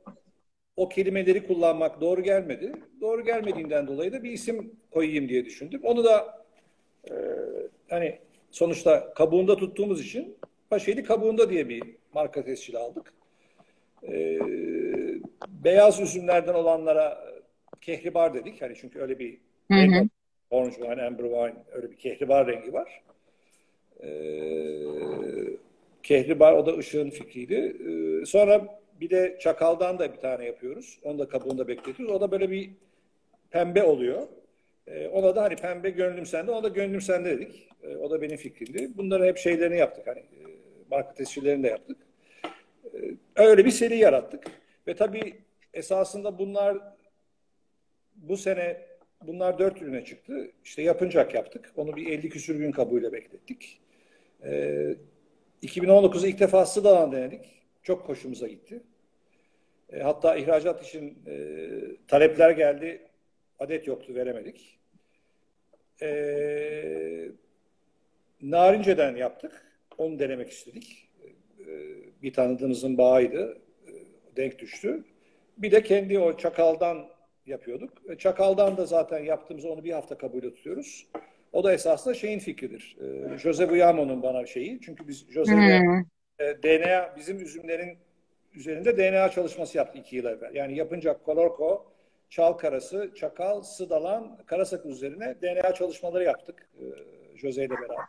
[0.80, 2.72] o kelimeleri kullanmak doğru gelmedi.
[3.00, 5.80] Doğru gelmediğinden dolayı da bir isim koyayım diye düşündüm.
[5.84, 6.44] Onu da
[7.10, 7.14] e,
[7.90, 8.18] hani
[8.50, 10.36] sonuçta kabuğunda tuttuğumuz için
[10.70, 11.82] Paşeli kabuğunda diye bir
[12.14, 13.12] marka tescili aldık.
[14.08, 14.38] E,
[15.48, 17.24] beyaz üzümlerden olanlara
[17.80, 18.62] kehribar dedik.
[18.62, 19.38] Hani çünkü öyle bir
[19.72, 20.08] Hı hı.
[20.50, 23.02] Orange wine, amber wine öyle bir kehribar rengi var.
[24.02, 24.10] E,
[26.02, 27.76] kehribar o da ışığın fikriydi.
[27.88, 31.00] E, sonra bir de çakaldan da bir tane yapıyoruz.
[31.02, 32.14] Onu da kabuğunda bekletiyoruz.
[32.14, 32.70] O da böyle bir
[33.50, 34.28] pembe oluyor.
[34.86, 37.68] E, ona da hani pembe gönlüm sende, ona da gönlüm sende dedik.
[37.82, 38.90] E, o da benim fikrimdi.
[38.98, 40.06] Bunları hep şeylerini yaptık.
[40.06, 40.40] Hani e,
[40.90, 41.96] marka tescillerini de yaptık.
[42.94, 42.98] E,
[43.36, 44.44] öyle bir seri yarattık.
[44.86, 45.34] Ve tabii
[45.74, 46.78] esasında bunlar
[48.16, 48.80] bu sene
[49.26, 50.50] bunlar dört ürüne çıktı.
[50.64, 51.72] İşte yapıncak yaptık.
[51.76, 53.80] Onu bir 50 küsür gün kabuğuyla beklettik.
[54.44, 54.96] E,
[55.62, 57.60] 2019'da ilk defa Sıdalan denedik.
[57.82, 58.82] Çok hoşumuza gitti.
[59.92, 61.36] E, hatta ihracat için e,
[62.08, 63.02] talepler geldi.
[63.58, 64.78] Adet yoktu, veremedik.
[66.02, 67.28] E,
[68.42, 69.66] Narince'den yaptık.
[69.98, 71.08] Onu denemek istedik.
[71.60, 71.66] E,
[72.22, 73.58] bir tanıdığımızın bağıydı.
[73.86, 73.92] E,
[74.36, 75.04] denk düştü.
[75.58, 77.08] Bir de kendi o çakaldan
[77.46, 77.92] yapıyorduk.
[78.08, 81.06] E, çakaldan da zaten yaptığımız onu bir hafta kabul tutuyoruz.
[81.52, 82.96] O da esasında şeyin fikridir.
[83.00, 84.80] E, Jose Buyamo'nun bana şeyi.
[84.80, 85.98] Çünkü biz Jose hmm.
[86.38, 87.98] e, DNA bizim üzümlerin
[88.54, 90.54] üzerinde DNA çalışması yaptı iki yıl evvel.
[90.54, 91.92] Yani yapınca Kolorko,
[92.30, 96.84] Çal Karası, Çakal, Sıdalan, Karasakız üzerine DNA çalışmaları yaptık e,
[97.36, 98.04] Jose ile beraber.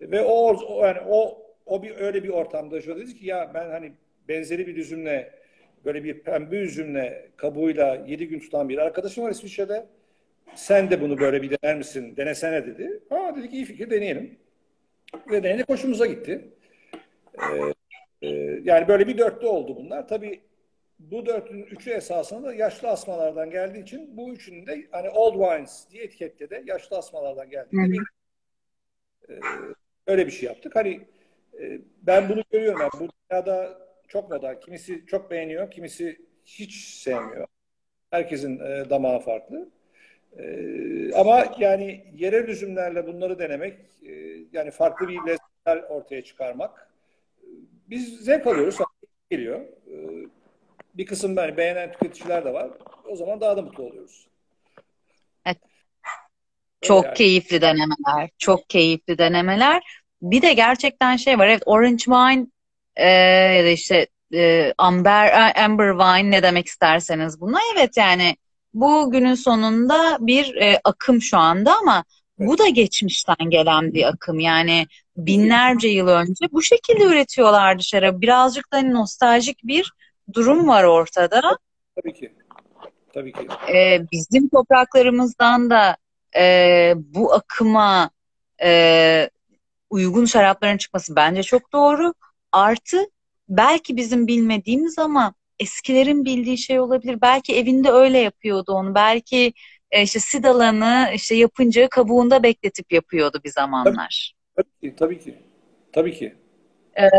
[0.00, 3.70] Ve o, o yani o o bir öyle bir ortamda Jose dedi ki ya ben
[3.70, 3.92] hani
[4.28, 5.44] benzeri bir üzümle
[5.84, 9.86] böyle bir pembe üzümle kabuğuyla yedi gün tutan bir arkadaşım var İsviçre'de.
[10.54, 12.16] Sen de bunu böyle bir dener misin?
[12.16, 13.00] Denesene dedi.
[13.08, 14.38] Ha dedik iyi fikir deneyelim.
[15.30, 16.48] Ve denedik hoşumuza gitti.
[17.38, 17.74] Ee,
[18.24, 20.08] e, yani böyle bir dörtlü oldu bunlar.
[20.08, 20.40] Tabii
[20.98, 25.90] bu dörtlünün üçü esasında da yaşlı asmalardan geldiği için bu üçünün de hani old wines
[25.90, 28.02] diye etikette de yaşlı asmalardan geldiğinde bir
[29.28, 29.40] e,
[30.06, 30.76] öyle bir şey yaptık.
[30.76, 31.00] Hani
[31.60, 32.80] e, ben bunu görüyorum.
[32.80, 34.60] Yani bu dünyada çok moda.
[34.60, 37.46] Kimisi çok beğeniyor, kimisi hiç sevmiyor.
[38.10, 39.68] Herkesin e, damağı farklı.
[40.38, 44.12] E, ama yani yerel üzümlerle bunları denemek, e,
[44.52, 46.93] yani farklı bir lezzetler ortaya çıkarmak,
[47.90, 48.78] biz zevk alıyoruz,
[49.30, 49.60] geliyor.
[49.60, 49.94] E,
[50.94, 52.70] bir kısım yani beğenen tüketiciler de var.
[53.08, 54.26] O zaman daha da mutlu oluyoruz.
[55.46, 55.58] Evet.
[56.80, 57.14] Çok yani.
[57.14, 58.30] keyifli denemeler.
[58.38, 59.82] Çok keyifli denemeler.
[60.22, 61.46] Bir de gerçekten şey var.
[61.46, 62.46] Evet Orange Wine
[62.96, 68.36] e, ya da işte e, amber amber wine ne demek isterseniz buna evet yani
[68.74, 72.04] bu günün sonunda bir e, akım şu anda ama
[72.38, 72.48] evet.
[72.48, 78.72] bu da geçmişten gelen bir akım yani binlerce yıl önce bu şekilde üretiyorlardı şarabı birazcık
[78.72, 79.92] da hani nostaljik bir
[80.32, 81.58] durum var ortada.
[81.96, 82.32] Tabii ki.
[83.14, 83.48] Tabii ki.
[83.74, 85.96] Ee, bizim topraklarımızdan da
[86.36, 88.10] e, bu akıma
[88.62, 89.30] e,
[89.90, 92.14] uygun şarapların çıkması bence çok doğru.
[92.52, 93.06] Artı
[93.48, 97.18] belki bizim bilmediğimiz ama eskilerin bildiği şey olabilir.
[97.22, 98.94] Belki evinde öyle yapıyordu onu.
[98.94, 99.52] Belki
[99.90, 104.34] e, işte sidalanı işte yapınca kabuğunda bekletip yapıyordu bir zamanlar.
[104.56, 105.34] Tabii, ki, tabii ki.
[105.92, 106.34] Tabii ki.
[106.98, 107.10] Ee,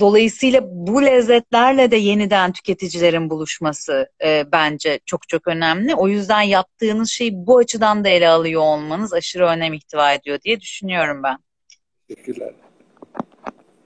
[0.00, 5.94] dolayısıyla bu lezzetlerle de yeniden tüketicilerin buluşması e, bence çok çok önemli.
[5.94, 10.60] O yüzden yaptığınız şeyi bu açıdan da ele alıyor olmanız aşırı önem ihtiva ediyor diye
[10.60, 11.38] düşünüyorum ben.
[12.08, 12.52] Teşekkürler.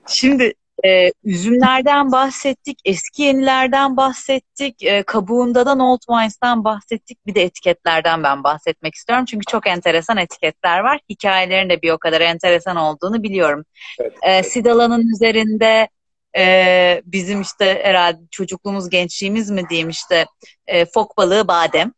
[0.07, 0.55] Şimdi
[0.85, 7.27] e, üzümlerden bahsettik, eski yenilerden bahsettik, e, kabuğunda da Old Wines'tan bahsettik.
[7.27, 9.25] Bir de etiketlerden ben bahsetmek istiyorum.
[9.25, 11.01] Çünkü çok enteresan etiketler var.
[11.11, 13.65] Hikayelerin de bir o kadar enteresan olduğunu biliyorum.
[14.01, 14.53] Evet, e, evet.
[14.53, 15.89] Sidala'nın üzerinde
[16.37, 20.27] e, bizim işte herhalde çocukluğumuz, gençliğimiz mi diyeyim işte
[20.67, 21.93] e, fok balığı badem.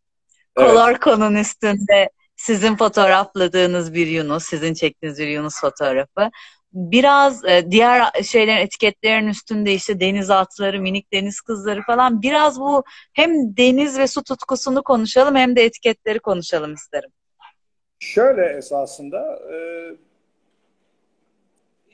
[0.56, 0.68] Evet.
[0.68, 6.30] Kolorko'nun üstünde sizin fotoğrafladığınız bir Yunus, sizin çektiğiniz bir Yunus fotoğrafı
[6.74, 12.84] biraz e, diğer şeylerin etiketlerin üstünde işte deniz atları, minik deniz kızları falan biraz bu
[13.12, 17.10] hem deniz ve su tutkusunu konuşalım hem de etiketleri konuşalım isterim.
[17.98, 19.56] Şöyle esasında e,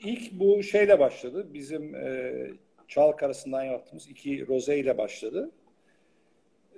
[0.03, 1.47] ilk bu şeyle başladı.
[1.53, 2.33] Bizim e,
[2.87, 5.51] Çalk arasından yaptığımız iki roze ile başladı.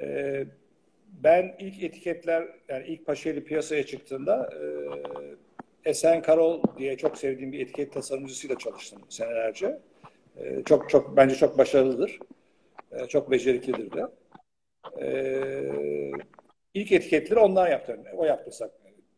[0.01, 0.45] E,
[1.07, 4.65] ben ilk etiketler yani ilk Paşeli piyasaya çıktığında e,
[5.85, 9.79] Esen Karol diye çok sevdiğim bir etiket tasarımcısıyla çalıştım senelerce.
[10.37, 12.19] E, çok çok bence çok başarılıdır.
[12.91, 14.07] E, çok beceriklidir de.
[15.01, 15.07] E,
[16.73, 17.99] ilk etiketleri ondan yaptı.
[18.13, 18.71] O yaptı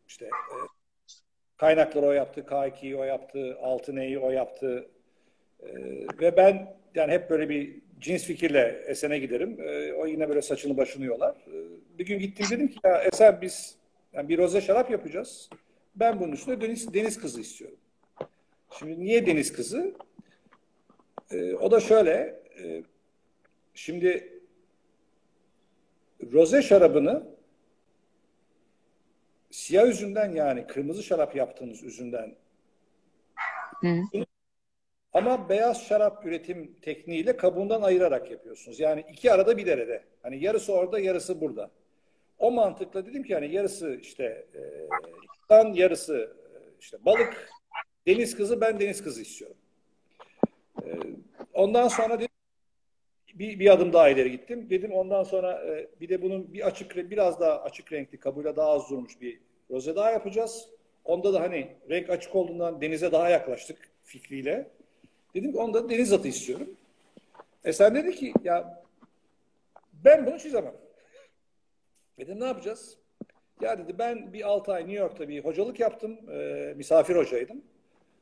[0.08, 0.56] işte e,
[1.56, 4.88] kaynakları o yaptı, K2'yi o yaptı, Altın E'yi o yaptı.
[6.20, 9.58] Ve ben yani hep böyle bir cins fikirle Esen'e giderim.
[9.98, 11.36] O yine böyle saçını başını yolar.
[11.36, 11.54] E,
[11.98, 13.76] bir gün gittim dedim ki ya Esen biz
[14.12, 15.50] yani bir roze şarap yapacağız.
[15.96, 17.78] Ben bunun üstüne deniz, deniz kızı istiyorum.
[18.78, 19.94] Şimdi niye deniz kızı?
[21.30, 22.42] Ee, o da şöyle.
[22.62, 22.82] E,
[23.74, 24.40] şimdi
[26.32, 27.36] roze şarabını
[29.50, 32.34] siyah üzümden yani kırmızı şarap yaptığınız üzümden
[33.80, 34.02] Hı.
[35.12, 38.80] ama beyaz şarap üretim tekniğiyle kabuğundan ayırarak yapıyorsunuz.
[38.80, 40.04] Yani iki arada bir derede.
[40.22, 41.70] Hani yarısı orada, yarısı burada.
[42.38, 44.60] O mantıkla dedim ki hani yarısı işte e,
[45.50, 47.50] Dan yarısı e, işte balık,
[48.06, 49.56] deniz kızı ben deniz kızı istiyorum.
[50.82, 50.88] E,
[51.54, 52.28] ondan sonra dedim,
[53.34, 54.70] bir, bir adım daha ileri gittim.
[54.70, 58.68] Dedim ondan sonra e, bir de bunun bir açık biraz daha açık renkli kabuyla daha
[58.68, 60.68] az durmuş bir roze daha yapacağız.
[61.04, 64.70] Onda da hani renk açık olduğundan denize daha yaklaştık fikriyle.
[65.34, 66.68] Dedim ki onda deniz atı istiyorum.
[67.64, 68.82] E sen dedi ki ya
[70.04, 70.74] Ben bunu çizemem.
[72.18, 72.96] Dedim ne yapacağız?
[73.60, 76.30] Ya dedi ben bir 6 ay New York'ta bir hocalık yaptım.
[76.30, 77.62] E, misafir hocaydım.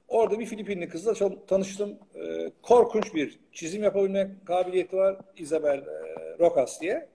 [0.09, 1.99] Orada bir Filipinli kızla tanıştım.
[2.15, 5.17] E, korkunç bir çizim yapabilme kabiliyeti var.
[5.37, 7.09] Isabel e, Rokas diye.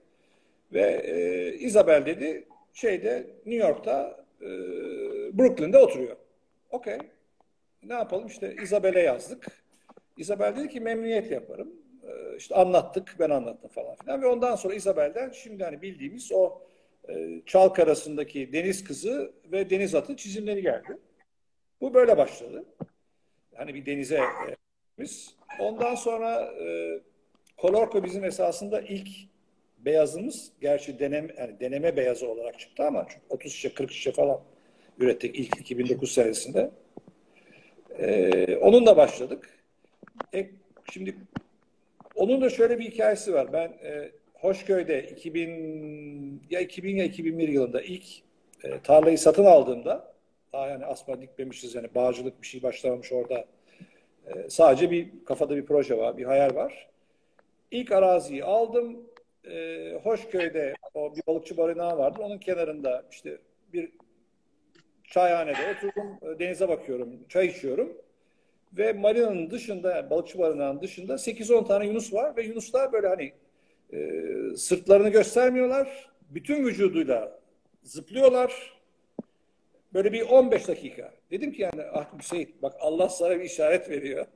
[0.72, 4.48] Ve e, Isabel dedi şeyde New York'ta e,
[5.38, 6.16] Brooklyn'de oturuyor.
[6.70, 6.98] Okey.
[7.82, 8.26] Ne yapalım?
[8.26, 9.46] İşte Isabel'e yazdık.
[10.16, 11.72] Isabel dedi ki memnuniyetle yaparım.
[12.02, 14.22] E, işte anlattık, ben anlattım falan filan.
[14.22, 16.62] Ve ondan sonra Isabel'den şimdi hani bildiğimiz o
[17.10, 20.98] e, Çalk arasındaki deniz kızı ve deniz atı çizimleri geldi.
[21.80, 22.64] Bu böyle başladı.
[23.54, 24.56] Hani bir denize e,
[24.98, 25.34] biz.
[25.60, 27.00] Ondan sonra e,
[27.56, 29.08] Kolorko bizim esasında ilk
[29.78, 30.52] beyazımız.
[30.60, 34.40] Gerçi deneme, yani deneme beyazı olarak çıktı ama 30 şişe 40 şişe falan
[34.98, 36.70] ürettik ilk 2009 senesinde.
[37.98, 39.58] E, onunla başladık.
[40.34, 40.50] E,
[40.92, 41.16] şimdi
[42.14, 43.52] onun da şöyle bir hikayesi var.
[43.52, 48.04] Ben e, Hoşköy'de 2000 ya 2000 ya 2001 yılında ilk
[48.64, 50.14] e, tarlayı satın aldığımda
[50.52, 53.44] daha yani asma dikmemişiz yani bağcılık bir şey başlamamış orada.
[54.26, 56.88] E, sadece bir kafada bir proje var, bir hayal var.
[57.70, 58.96] İlk araziyi aldım.
[59.50, 62.22] E, Hoşköy'de o bir balıkçı barınağı vardı.
[62.22, 63.38] Onun kenarında işte
[63.72, 63.92] bir
[65.04, 66.38] çayhanede oturdum.
[66.38, 67.92] Denize bakıyorum, çay içiyorum.
[68.72, 73.32] Ve marinanın dışında, balıkçı barınağının dışında 8-10 tane yunus var ve yunuslar böyle hani
[73.92, 74.20] e,
[74.56, 76.10] sırtlarını göstermiyorlar.
[76.30, 77.40] Bütün vücuduyla
[77.82, 78.80] zıplıyorlar.
[79.94, 81.14] Böyle bir 15 dakika.
[81.30, 84.26] Dedim ki yani ah Hüseyin bak Allah sana bir işaret veriyor.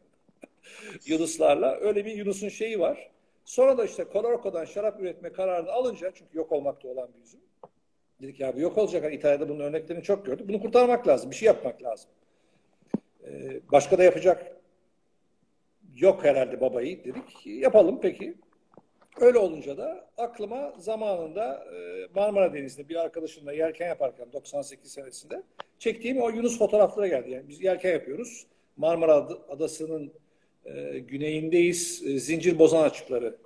[1.06, 1.76] Yunuslarla.
[1.80, 3.10] Öyle bir Yunus'un şeyi var.
[3.44, 7.40] Sonra da işte Kolorko'dan şarap üretme kararını alınca çünkü yok olmakta olan bir üzüm.
[8.22, 9.04] Dedik ya bu yok olacak.
[9.04, 10.48] Hani İtalya'da bunun örneklerini çok gördük.
[10.48, 11.30] Bunu kurtarmak lazım.
[11.30, 12.10] Bir şey yapmak lazım.
[13.24, 14.56] Ee, başka da yapacak
[15.96, 17.46] yok herhalde babayı dedik.
[17.46, 18.34] Yapalım peki.
[19.20, 25.42] Öyle olunca da aklıma zamanında e, Marmara Denizi'nde bir arkadaşımla yelken yaparken 98 senesinde
[25.78, 27.30] çektiğim o Yunus fotoğrafları geldi.
[27.30, 28.46] Yani biz yelken yapıyoruz.
[28.76, 29.14] Marmara
[29.48, 30.12] Adası'nın
[30.64, 32.02] e, güneyindeyiz.
[32.06, 33.36] E, zincir bozan açıkları.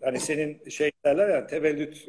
[0.00, 2.08] Hani senin şey derler yani tevellüt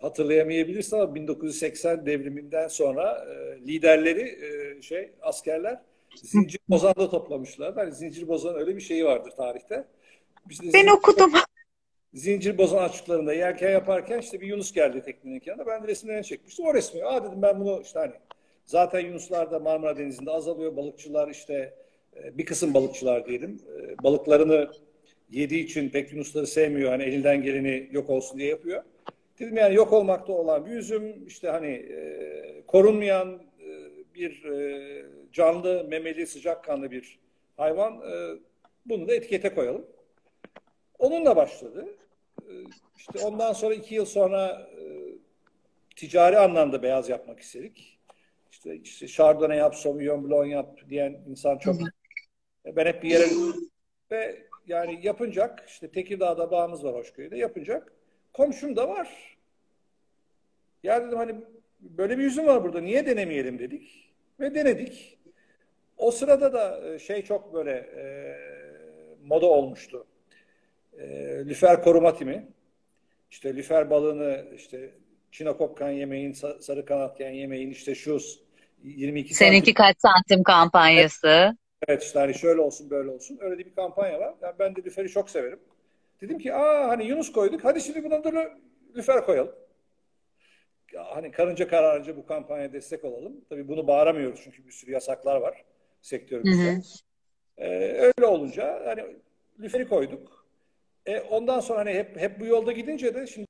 [0.00, 3.26] hatırlayamayabilirsin ama 1980 devriminden sonra
[3.66, 4.38] liderleri
[4.82, 5.80] şey askerler
[6.22, 7.74] zincir bozanda toplamışlar.
[7.74, 9.84] Hani zincir bozan öyle bir şeyi vardır tarihte.
[10.50, 11.32] İşte ben okudum.
[12.14, 15.66] Zincir bozan açıklarında yelken yaparken işte bir Yunus geldi teknenin yanına.
[15.66, 16.66] Ben de resimlerini çekmiştim.
[16.66, 17.04] O resmi.
[17.04, 18.12] Aa dedim ben bunu işte hani
[18.64, 20.76] zaten Yunuslar da Marmara Denizi'nde azalıyor.
[20.76, 21.74] Balıkçılar işte
[22.16, 23.60] e, bir kısım balıkçılar diyelim.
[23.78, 24.70] E, balıklarını
[25.30, 26.90] yediği için pek Yunusları sevmiyor.
[26.90, 28.82] Hani elinden geleni yok olsun diye yapıyor.
[29.38, 33.42] Dedim yani yok olmakta olan bir üzüm işte hani e, korunmayan
[34.14, 34.42] bir
[35.32, 37.18] canlı, memeli, sıcakkanlı bir
[37.56, 38.02] hayvan.
[38.86, 39.86] Bunu da etikete koyalım.
[40.98, 41.86] Onunla başladı.
[42.42, 42.52] Ee,
[42.96, 44.84] işte ondan sonra iki yıl sonra e,
[45.96, 47.98] ticari anlamda beyaz yapmak istedik.
[48.52, 51.76] İşte, işte Chardonnay yap, Sauvignon Blanc yap diyen insan çok.
[52.66, 53.26] Ben hep bir yere
[54.10, 57.92] ve yani yapınacak işte Tekirdağ'da bağımız var Hoşköy'de yapınacak.
[58.32, 59.36] Komşum da var.
[60.82, 61.34] Ya dedim hani
[61.80, 64.14] böyle bir yüzüm var burada niye denemeyelim dedik.
[64.40, 65.18] Ve denedik.
[65.96, 68.04] O sırada da e, şey çok böyle e,
[69.22, 70.06] moda olmuştu
[70.98, 71.06] e,
[71.46, 72.48] lüfer koruma timi.
[73.30, 74.94] İşte lüfer balığını işte
[75.30, 78.18] çinokokkan yemeğin, sarı kanatken yemeğin işte şu
[78.82, 79.74] 22 Seninki santim.
[79.74, 81.28] kaç santim kampanyası?
[81.28, 81.54] Evet,
[81.88, 83.38] evet işte hani şöyle olsun böyle olsun.
[83.40, 84.34] Öyle bir kampanya var.
[84.42, 85.60] Yani ben de lüferi çok severim.
[86.20, 87.64] Dedim ki aa hani Yunus koyduk.
[87.64, 88.50] Hadi şimdi buna da
[88.96, 89.54] lüfer koyalım.
[90.96, 93.44] Hani karınca kararınca bu kampanyaya destek olalım.
[93.48, 95.64] Tabii bunu bağıramıyoruz çünkü bir sürü yasaklar var
[96.02, 96.80] sektörümüzde.
[97.58, 97.68] Ee,
[98.18, 99.16] öyle olunca hani
[99.60, 100.35] lüferi koyduk.
[101.06, 103.46] E, ondan sonra hani hep hep bu yolda gidince de şimdi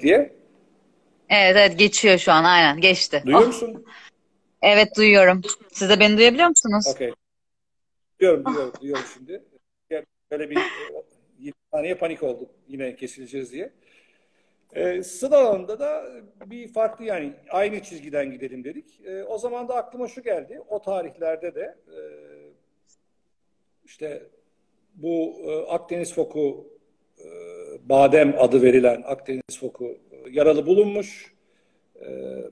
[0.00, 0.36] diye.
[1.28, 3.22] Evet evet geçiyor şu an aynen geçti.
[3.24, 3.46] Duyuyor oh.
[3.46, 3.84] musun?
[4.62, 5.40] Evet duyuyorum.
[5.72, 6.86] Siz de beni duyabiliyor musunuz?
[6.94, 7.12] Okey.
[8.20, 9.44] Duyuyorum duyuyorum duyuyorum şimdi.
[10.30, 10.58] Böyle bir
[11.38, 13.72] 20 saniye panik olduk yine kesileceğiz diye.
[14.72, 16.04] E, sınav alanında da
[16.46, 19.00] bir farklı yani aynı çizgiden gidelim dedik.
[19.04, 20.60] E, o zaman da aklıma şu geldi.
[20.68, 22.00] O tarihlerde de e,
[23.84, 24.22] işte
[24.94, 26.66] bu e, Akdeniz foku
[27.18, 27.28] e,
[27.88, 31.34] badem adı verilen Akdeniz foku e, yaralı bulunmuş
[32.00, 32.08] e,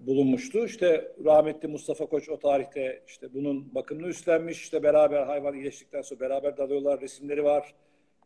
[0.07, 0.65] bulunmuştu.
[0.65, 4.63] İşte rahmetli Mustafa Koç o tarihte işte bunun bakımını üstlenmiş.
[4.63, 7.01] İşte beraber hayvan iyileştikten sonra beraber dalıyorlar.
[7.01, 7.75] Resimleri var.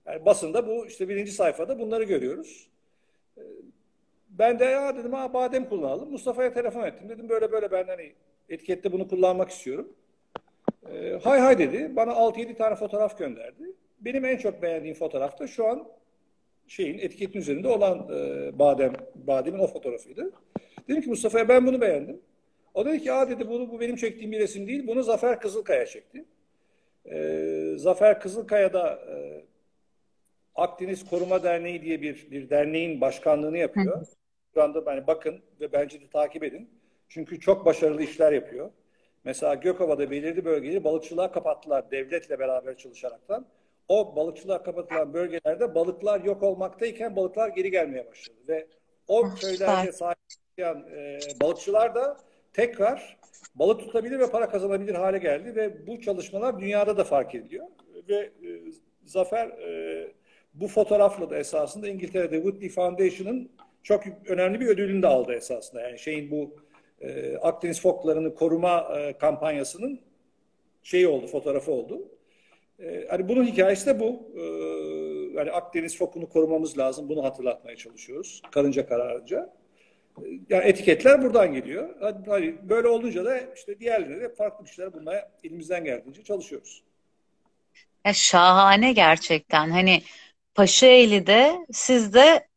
[0.06, 2.68] Yani basında bu işte birinci sayfada bunları görüyoruz.
[4.38, 6.10] Ben de ya dedim ha badem kullanalım.
[6.10, 7.08] Mustafa'ya telefon ettim.
[7.08, 8.12] Dedim böyle böyle ben hani
[8.48, 9.92] Etikette bunu kullanmak istiyorum.
[10.92, 11.96] E, hay hay dedi.
[11.96, 13.64] Bana 6-7 tane fotoğraf gönderdi.
[14.00, 15.88] Benim en çok beğendiğim fotoğraf da şu an
[16.66, 20.32] şeyin etiketin üzerinde olan e, badem bademin o fotoğrafıydı.
[20.88, 22.20] Dedim ki Mustafa'ya ben bunu beğendim.
[22.74, 24.86] O dedi ki aa dedi bunu bu benim çektiğim bir resim değil.
[24.86, 26.24] Bunu Zafer Kızılkaya çekti.
[27.10, 29.44] E, Zafer Kızılkaya e,
[30.54, 34.06] Akdeniz Koruma Derneği diye bir, bir derneğin başkanlığını yapıyor.
[34.58, 36.70] Şu anda yani bakın ve bence de takip edin.
[37.08, 38.70] Çünkü çok başarılı işler yapıyor.
[39.24, 43.46] Mesela Gökova'da belirli bölgeleri balıkçılığa kapattılar devletle beraber çalışaraktan.
[43.88, 48.38] O balıkçılığa kapatılan bölgelerde balıklar yok olmaktayken balıklar geri gelmeye başladı.
[48.48, 48.66] Ve
[49.08, 50.18] o ah, köylerde sahip
[50.58, 52.16] e, balıkçılar da
[52.52, 53.18] tekrar
[53.54, 57.66] balık tutabilir ve para kazanabilir hale geldi ve bu çalışmalar dünyada da fark ediliyor.
[58.08, 58.30] Ve e,
[59.04, 60.12] Zafer e,
[60.54, 63.50] bu fotoğrafla da esasında İngiltere'de Whitney Foundation'ın
[63.82, 65.80] çok önemli bir ödülünü de aldı esasında.
[65.80, 66.56] Yani şeyin bu
[67.00, 70.00] e, Akdeniz foklarını koruma e, kampanyasının
[70.82, 72.08] şeyi oldu, fotoğrafı oldu.
[72.80, 74.32] E, hani bunun hikayesi de bu.
[74.36, 74.42] E,
[75.38, 77.08] yani Akdeniz fokunu korumamız lazım.
[77.08, 78.42] Bunu hatırlatmaya çalışıyoruz.
[78.50, 79.54] Karınca kararınca.
[80.18, 81.88] E, yani etiketler buradan geliyor.
[82.26, 86.82] Hani böyle olunca da işte diğerlerine de farklı bir şeyler bulmaya elimizden geldiğince çalışıyoruz.
[88.06, 89.70] Ya şahane gerçekten.
[89.70, 90.02] Hani
[90.54, 92.47] Paşaeli'de siz de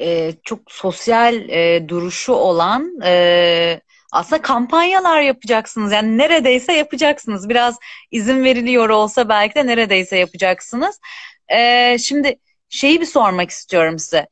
[0.00, 3.80] e, çok sosyal e, duruşu olan e,
[4.12, 5.92] aslında kampanyalar yapacaksınız.
[5.92, 7.48] Yani neredeyse yapacaksınız.
[7.48, 7.78] Biraz
[8.10, 11.00] izin veriliyor olsa belki de neredeyse yapacaksınız.
[11.48, 12.38] E, şimdi
[12.68, 14.28] şeyi bir sormak istiyorum size.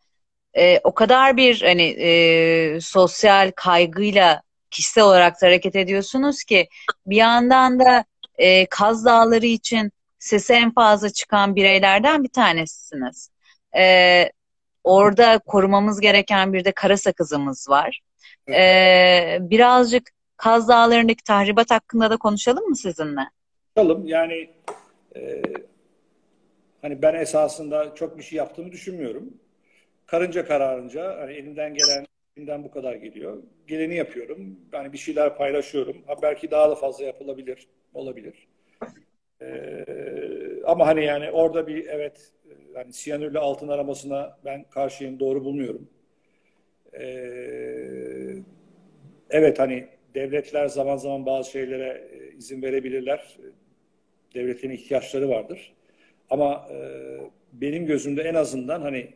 [0.55, 6.69] E, o kadar bir hani e, sosyal kaygıyla kişisel olarak da hareket ediyorsunuz ki
[7.07, 8.05] bir yandan da
[8.35, 13.31] e, Kaz Dağları için sesi en fazla çıkan bireylerden bir tanesisiniz.
[13.77, 14.33] E,
[14.85, 18.01] orada korumamız gereken bir de kara sakızımız var.
[18.49, 23.21] Ee, birazcık Kaz Dağları'ndaki tahribat hakkında da konuşalım mı sizinle?
[23.77, 24.07] Konuşalım.
[24.07, 24.51] Yani
[25.17, 25.43] e,
[26.83, 29.35] hani ben esasında çok bir şey yaptığımı düşünmüyorum.
[30.07, 32.07] Karınca kararınca hani elimden gelen
[32.37, 33.43] elimden bu kadar geliyor.
[33.67, 34.61] Geleni yapıyorum.
[34.73, 35.97] Yani bir şeyler paylaşıyorum.
[36.07, 37.69] Ha, belki daha da fazla yapılabilir.
[37.95, 38.49] Olabilir.
[39.43, 39.85] Ee,
[40.67, 42.33] ama hani yani orada bir evet
[42.77, 45.21] yani siyanürle altın aramasına ben karşıyım.
[45.21, 45.89] Doğru bulmuyorum.
[47.01, 48.37] Ee,
[49.31, 53.37] evet hani devletler zaman zaman bazı şeylere e, izin verebilirler.
[54.35, 55.75] Devletin ihtiyaçları vardır.
[56.31, 56.79] Ama e,
[57.53, 59.09] benim gözümde en azından hani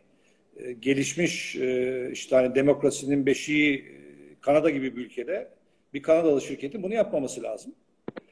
[0.56, 3.98] e, gelişmiş e, işte hani demokrasinin beşiği e,
[4.40, 5.48] Kanada gibi bir ülkede
[5.94, 7.74] bir Kanadalı şirketin bunu yapmaması lazım.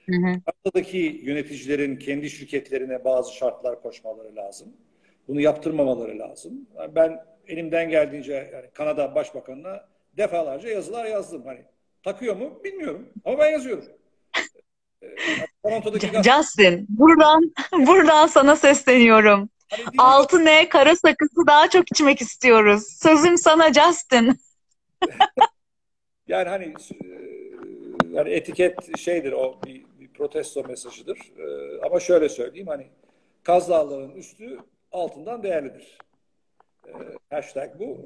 [0.07, 0.41] Hı hı.
[0.47, 4.72] Kanada'daki yöneticilerin kendi şirketlerine bazı şartlar koşmaları lazım.
[5.29, 6.53] Bunu yaptırmamaları lazım.
[6.95, 11.43] Ben elimden geldiğince yani Kanada Başbakanı'na defalarca yazılar yazdım.
[11.47, 11.64] Hani
[12.03, 13.85] takıyor mu bilmiyorum ama ben yazıyorum.
[15.03, 17.53] Ee, Justin, buradan
[17.87, 19.49] buradan sana sesleniyorum.
[19.70, 22.83] Hani Altı ne kara sakızı daha çok içmek istiyoruz.
[23.03, 24.41] Sözüm sana Justin.
[26.29, 27.07] yani hani e,
[28.11, 31.18] yani etiket şeydir o bir, bir protesto mesajıdır.
[31.39, 32.87] Ee, ama şöyle söyleyeyim hani
[33.43, 34.59] Kaz Dağları'nın üstü
[34.97, 35.99] altından değerlidir.
[36.88, 36.90] Ee,
[37.30, 38.05] hashtag bu.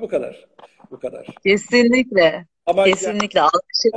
[0.00, 0.48] Bu kadar.
[0.90, 1.26] Bu kadar.
[1.42, 2.46] Kesinlikle.
[2.66, 3.38] Ama Kesinlikle.
[3.38, 3.90] Yani, Alkışı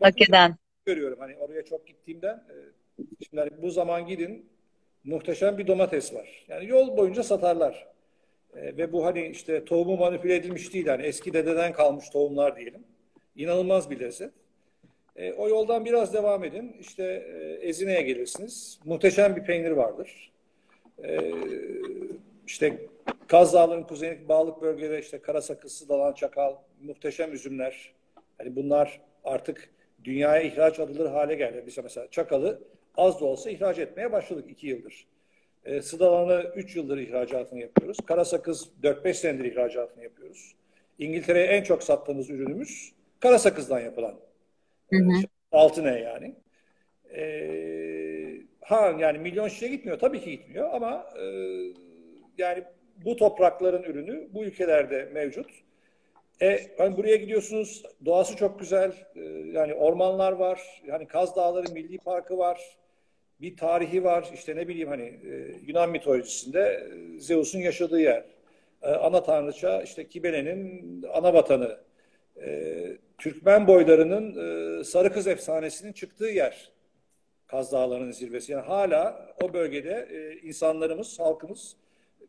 [0.00, 0.56] hak eden.
[0.86, 1.18] Görüyorum.
[1.20, 2.56] Hani oraya çok gittiğimden e,
[2.98, 4.48] şimdi hani bu zaman gidin
[5.04, 6.44] muhteşem bir domates var.
[6.48, 7.86] Yani yol boyunca satarlar.
[8.56, 10.86] E, ve bu hani işte tohumu manipüle edilmiş değil.
[10.86, 12.84] Hani eski dededen kalmış tohumlar diyelim.
[13.36, 14.32] İnanılmaz bir lezzet.
[15.16, 16.76] E, o yoldan biraz devam edin.
[16.80, 18.80] İşte e, Ezine'ye gelirsiniz.
[18.84, 20.32] Muhteşem bir peynir vardır.
[21.04, 21.32] E,
[22.46, 22.86] işte
[23.26, 27.92] Kaz Dağları'nın kuzeyindeki bağlık bölgede işte Karasakızı, Dalan Çakal, muhteşem üzümler.
[28.38, 29.70] Hani bunlar artık
[30.04, 31.64] dünyaya ihraç adılır hale geldi.
[31.66, 32.62] Biz mesela Çakal'ı
[32.96, 35.06] az da olsa ihraç etmeye başladık iki yıldır.
[35.64, 37.98] E, Sıdalan'ı üç yıldır ihracatını yapıyoruz.
[38.06, 40.54] Karasakız 4-5 senedir ihracatını yapıyoruz.
[40.98, 44.14] İngiltere'ye en çok sattığımız ürünümüz Karasakız'dan yapılan.
[44.90, 45.12] Hı hı.
[45.12, 46.34] E, altı ne yani?
[47.14, 47.22] E,
[48.66, 49.98] ha yani milyon şişe gitmiyor.
[49.98, 51.24] Tabii ki gitmiyor ama e,
[52.38, 52.64] yani
[53.04, 55.50] bu toprakların ürünü bu ülkelerde mevcut.
[56.42, 59.20] E, hani buraya gidiyorsunuz, doğası çok güzel, e,
[59.52, 62.76] yani ormanlar var, yani Kaz Dağları Milli Parkı var,
[63.40, 68.24] bir tarihi var, işte ne bileyim hani e, Yunan mitolojisinde e, Zeus'un yaşadığı yer.
[68.82, 71.78] E, ana tanrıça işte Kibele'nin ana vatanı.
[72.42, 72.72] E,
[73.18, 74.36] Türkmen boylarının
[74.80, 76.75] e, Sarı Kız efsanesinin çıktığı yer.
[77.46, 78.52] Kaz Dağları'nın zirvesi.
[78.52, 81.76] Yani hala o bölgede e, insanlarımız, halkımız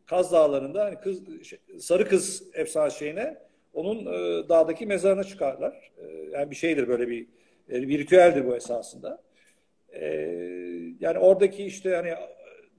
[0.06, 3.38] Kaz Dağları'nda hani kız, şey, Sarı Kız efsane şeyine
[3.72, 5.92] onun e, dağdaki mezarına çıkarlar.
[5.98, 7.26] E, yani bir şeydir böyle bir
[7.68, 9.22] E, virtüeldir bu esasında.
[9.92, 10.06] E,
[11.00, 12.14] yani oradaki işte hani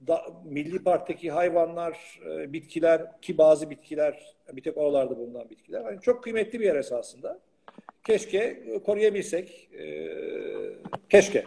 [0.08, 5.82] da, Milli Park'taki hayvanlar, e, bitkiler ki bazı bitkiler bir tek oralarda bulunan bitkiler.
[5.82, 7.40] Yani çok kıymetli bir yer esasında.
[8.08, 9.70] Keşke koruyabilsek.
[9.80, 10.10] E,
[11.10, 11.46] keşke.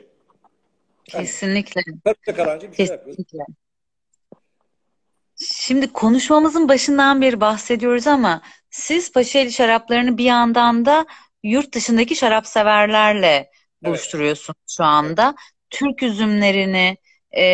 [1.05, 1.83] Kesinlikle.
[2.05, 3.25] Karınca karancı bir şey yapıyoruz.
[5.37, 11.07] Şimdi konuşmamızın başından beri bahsediyoruz ama siz Paşaeli şaraplarını bir yandan da
[11.43, 13.51] yurt dışındaki şarap severlerle
[13.83, 14.71] buluşturuyorsunuz evet.
[14.77, 15.25] şu anda.
[15.25, 15.37] Evet.
[15.71, 16.97] Türk üzümlerini
[17.37, 17.45] e,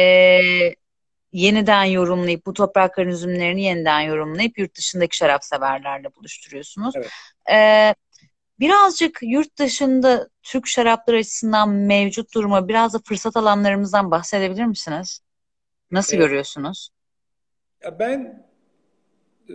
[1.32, 6.94] yeniden yorumlayıp bu toprakların üzümlerini yeniden yorumlayıp yurt dışındaki şarap severlerle buluşturuyorsunuz.
[6.96, 7.10] Evet.
[7.50, 7.94] E,
[8.60, 15.20] birazcık yurt dışında Türk şarapları açısından mevcut duruma biraz da fırsat alanlarımızdan bahsedebilir misiniz?
[15.90, 16.26] Nasıl evet.
[16.26, 16.90] görüyorsunuz?
[17.82, 18.46] Ya ben
[19.48, 19.54] e,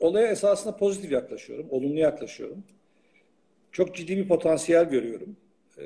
[0.00, 2.64] olaya esasında pozitif yaklaşıyorum, olumlu yaklaşıyorum.
[3.72, 5.36] Çok ciddi bir potansiyel görüyorum.
[5.78, 5.84] E,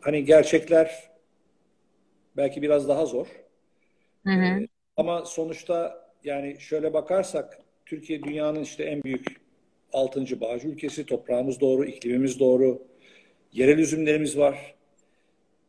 [0.00, 1.10] hani gerçekler
[2.36, 3.26] belki biraz daha zor.
[4.26, 4.44] Hı hı.
[4.44, 9.43] E, ama sonuçta yani şöyle bakarsak Türkiye dünyanın işte en büyük
[9.94, 11.06] altıncı bağcı ülkesi.
[11.06, 12.82] Toprağımız doğru, iklimimiz doğru.
[13.52, 14.74] Yerel üzümlerimiz var.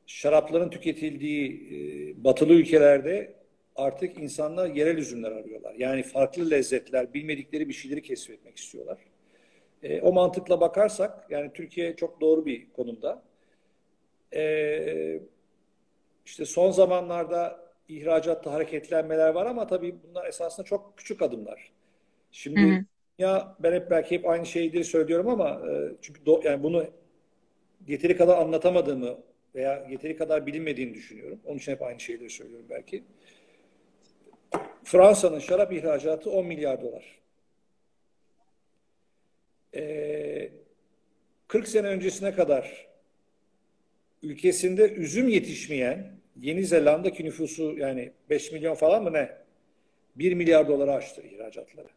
[0.08, 3.34] Şarapların tüketildiği e, batılı ülkelerde
[3.76, 5.74] artık insanlar yerel üzümler arıyorlar.
[5.74, 8.98] Yani farklı lezzetler, bilmedikleri bir şeyleri keşfetmek istiyorlar.
[9.84, 13.24] E, o mantıkla bakarsak yani Türkiye çok doğru bir konumda.
[14.36, 15.20] E,
[16.26, 21.72] işte son zamanlarda ihracatta hareketlenmeler var ama tabii bunlar esasında çok küçük adımlar.
[22.32, 22.86] Şimdi hı hı.
[23.20, 26.86] Ya ben hep belki hep aynı şeyleri söylüyorum ama e, çünkü do, yani bunu
[27.88, 29.18] yeteri kadar anlatamadığımı
[29.56, 31.40] veya yeteri kadar bilinmediğini düşünüyorum.
[31.46, 33.04] Onun için hep aynı şeyleri söylüyorum belki.
[34.84, 37.20] Fransa'nın şarap ihracatı 10 milyar dolar.
[39.76, 40.52] Ee,
[41.48, 42.88] 40 sene öncesine kadar
[44.24, 49.38] ülkesinde üzüm yetişmeyen Yeni Zelanda'daki nüfusu yani 5 milyon falan mı ne?
[50.16, 51.88] 1 milyar dolara aştı ihracatları.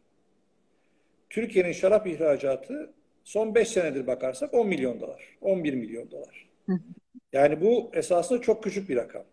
[1.29, 5.37] Türkiye'nin şarap ihracatı son 5 senedir bakarsak 10 milyon dolar.
[5.41, 6.49] 11 milyon dolar.
[7.33, 9.23] Yani bu esasında çok küçük bir rakam.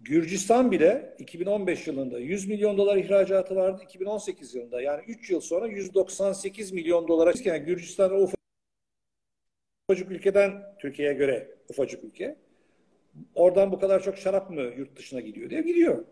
[0.00, 3.82] Gürcistan bile 2015 yılında 100 milyon dolar ihracatı vardı.
[3.84, 8.28] 2018 yılında yani 3 yıl sonra 198 milyon dolara yani Gürcistan o
[9.88, 12.36] ufacık ülkeden Türkiye'ye göre ufacık ülke.
[13.34, 16.04] Oradan bu kadar çok şarap mı yurt dışına gidiyor diye gidiyor.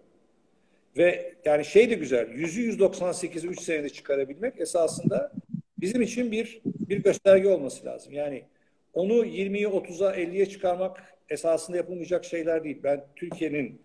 [0.97, 2.27] Ve yani şey de güzel.
[2.29, 5.33] 100'ü 198'i 3 senede çıkarabilmek esasında
[5.79, 8.13] bizim için bir bir gösterge olması lazım.
[8.13, 8.45] Yani
[8.93, 12.81] onu 20'yi 30'a 50'ye çıkarmak esasında yapılmayacak şeyler değil.
[12.83, 13.83] Ben Türkiye'nin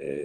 [0.00, 0.20] e,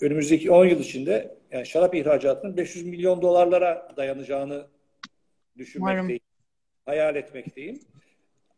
[0.00, 4.66] önümüzdeki 10 yıl içinde yani şarap ihracatının 500 milyon dolarlara dayanacağını
[5.58, 6.04] düşünmekteyim.
[6.04, 6.18] Umarım.
[6.86, 7.80] Hayal etmekteyim.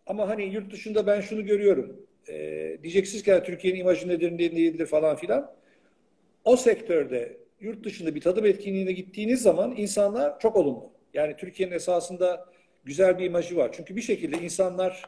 [0.06, 2.06] Ama hani yurt dışında ben şunu görüyorum.
[2.28, 2.34] E,
[2.82, 5.54] diyeceksiniz ki Türkiye'nin imajı nedir, ne değildir falan filan.
[6.49, 10.92] O sektörde yurt dışında bir tadım etkinliğine gittiğiniz zaman insanlar çok olumlu.
[11.14, 12.46] Yani Türkiye'nin esasında
[12.84, 13.70] güzel bir imajı var.
[13.72, 15.03] Çünkü bir şekilde insanlar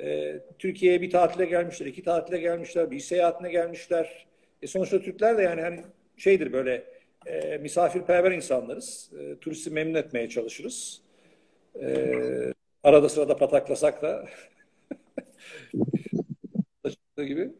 [0.00, 4.26] e, Türkiye'ye bir tatile gelmişler, iki tatile gelmişler, bir seyahatine gelmişler.
[4.62, 5.80] E sonuçta Türkler de yani hani
[6.16, 6.84] şeydir böyle
[7.26, 9.10] e, misafirperver insanlarız.
[9.20, 11.02] E, turisti memnun etmeye çalışırız.
[11.80, 12.14] E,
[12.82, 14.28] arada sırada pataklasak da
[17.24, 17.50] gibi.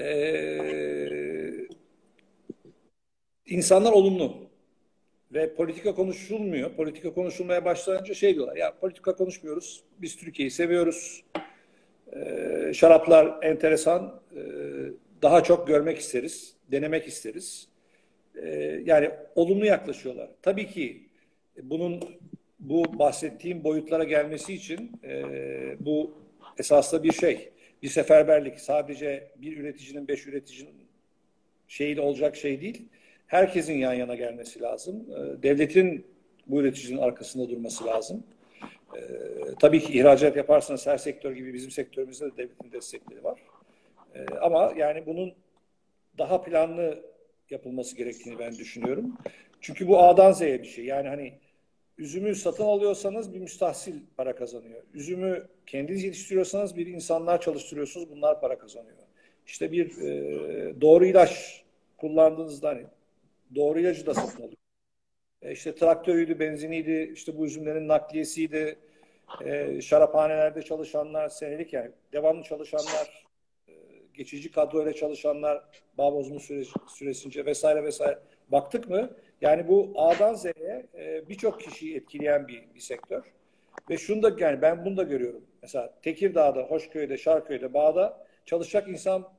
[0.00, 1.43] E,
[3.46, 4.50] insanlar olumlu
[5.32, 6.74] ve politika konuşulmuyor.
[6.74, 8.56] Politika konuşulmaya başlayınca şey diyorlar.
[8.56, 9.82] Ya politika konuşmuyoruz.
[9.98, 11.24] Biz Türkiye'yi seviyoruz.
[12.12, 14.20] Ee, şaraplar enteresan.
[14.36, 14.40] Ee,
[15.22, 16.56] daha çok görmek isteriz.
[16.70, 17.68] Denemek isteriz.
[18.42, 20.30] Ee, yani olumlu yaklaşıyorlar.
[20.42, 21.08] Tabii ki
[21.62, 22.00] bunun
[22.58, 25.24] bu bahsettiğim boyutlara gelmesi için e,
[25.80, 26.14] bu
[26.58, 27.50] esaslı bir şey.
[27.82, 28.60] Bir seferberlik.
[28.60, 30.74] Sadece bir üreticinin, beş üreticinin
[31.68, 32.88] şeyiyle olacak şey değil
[33.34, 35.06] herkesin yan yana gelmesi lazım.
[35.10, 36.06] Ee, devletin
[36.46, 38.24] bu üreticinin arkasında durması lazım.
[38.96, 39.00] Ee,
[39.60, 43.40] tabii ki ihracat yaparsanız her sektör gibi bizim sektörümüzde de devletin destekleri var.
[44.14, 45.34] Ee, ama yani bunun
[46.18, 47.02] daha planlı
[47.50, 49.18] yapılması gerektiğini ben düşünüyorum.
[49.60, 50.84] Çünkü bu A'dan Z'ye bir şey.
[50.84, 51.32] Yani hani
[51.98, 54.82] üzümü satın alıyorsanız bir müstahsil para kazanıyor.
[54.94, 58.96] Üzümü kendiniz yetiştiriyorsanız bir insanlar çalıştırıyorsunuz bunlar para kazanıyor.
[59.46, 61.64] İşte bir e, doğru ilaç
[61.96, 62.84] kullandığınızda hani
[63.54, 64.58] Doğru ilacı da satın alıyor.
[65.42, 68.78] E işte traktörüydü, benziniydi, işte bu üzümlerin nakliyesiydi.
[69.44, 73.26] E, şaraphanelerde çalışanlar, senelik yani devamlı çalışanlar,
[73.68, 73.72] e,
[74.14, 75.64] geçici kadroyla çalışanlar,
[75.98, 78.18] bağ bozma süresi, süresince vesaire vesaire.
[78.48, 79.10] Baktık mı?
[79.40, 83.22] Yani bu A'dan Z'ye e, birçok kişiyi etkileyen bir, bir sektör.
[83.90, 85.44] Ve şunu da yani ben bunu da görüyorum.
[85.62, 89.32] Mesela Tekirdağ'da, Hoşköy'de, Şarköy'de, Bağ'da çalışacak insan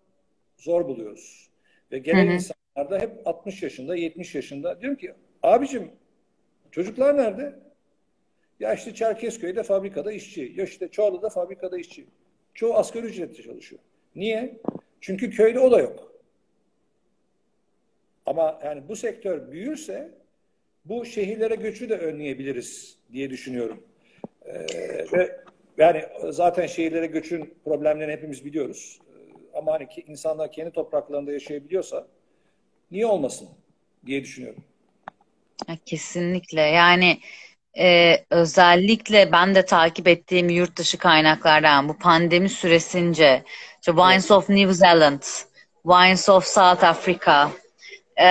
[0.57, 1.49] zor buluyoruz.
[1.91, 2.34] Ve gelen hı hı.
[2.34, 4.82] insanlar da hep 60 yaşında, 70 yaşında.
[4.82, 5.13] Diyorum ki
[5.43, 5.91] abicim
[6.71, 7.55] çocuklar nerede?
[8.59, 10.53] Ya işte Çerkezköy'de fabrikada işçi.
[10.55, 12.05] Ya işte Çorlu'da fabrikada işçi.
[12.53, 13.82] Çoğu asgari ücretle çalışıyor.
[14.15, 14.61] Niye?
[15.01, 16.11] Çünkü köyde o da yok.
[18.26, 20.11] Ama yani bu sektör büyürse
[20.86, 23.84] bu şehirlere göçü de önleyebiliriz diye düşünüyorum.
[24.45, 24.65] Ee,
[25.13, 25.41] ve
[25.78, 28.99] yani zaten şehirlere göçün problemlerini hepimiz biliyoruz.
[29.07, 32.07] Ee, ama hani ki insanlar kendi topraklarında yaşayabiliyorsa
[32.91, 33.49] niye olmasın
[34.05, 34.63] diye düşünüyorum.
[35.86, 36.61] Kesinlikle.
[36.61, 37.19] Yani
[37.77, 43.43] e, özellikle ben de takip ettiğim yurt dışı kaynaklardan bu pandemi süresince
[43.81, 45.21] işte Wines of New Zealand,
[45.83, 47.51] Wines of South Africa
[48.21, 48.27] e,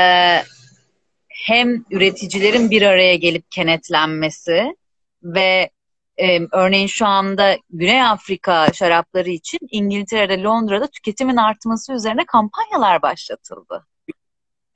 [1.28, 4.76] hem üreticilerin bir araya gelip kenetlenmesi
[5.22, 5.70] ve
[6.16, 13.86] e, örneğin şu anda Güney Afrika şarapları için İngiltere'de, Londra'da tüketimin artması üzerine kampanyalar başlatıldı.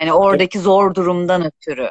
[0.01, 1.91] Yani oradaki zor durumdan ötürü.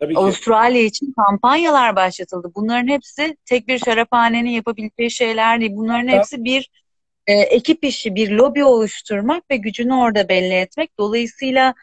[0.00, 0.20] Tabii ki.
[0.20, 2.52] Avustralya için kampanyalar başlatıldı.
[2.54, 5.72] Bunların hepsi tek bir şaraphanenin yapabileceği şeyler değil.
[5.74, 6.70] Bunların hepsi bir
[7.26, 10.98] e, ekip işi, bir lobi oluşturmak ve gücünü orada belli etmek.
[10.98, 11.74] Dolayısıyla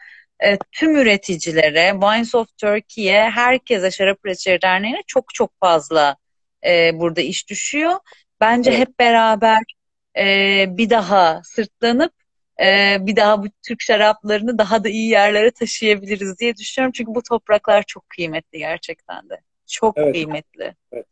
[0.44, 6.16] e, tüm üreticilere, Wines of Turkey'ye, herkese Şarap Üreticileri Derneği'ne çok çok fazla
[6.66, 7.94] e, burada iş düşüyor.
[8.40, 8.80] Bence evet.
[8.80, 9.62] hep beraber
[10.18, 12.12] e, bir daha sırtlanıp
[12.60, 16.92] e, bir daha bu Türk şaraplarını daha da iyi yerlere taşıyabiliriz diye düşünüyorum.
[16.92, 19.40] Çünkü bu topraklar çok kıymetli gerçekten de.
[19.66, 20.12] Çok evet.
[20.12, 20.74] kıymetli.
[20.92, 21.06] Evet.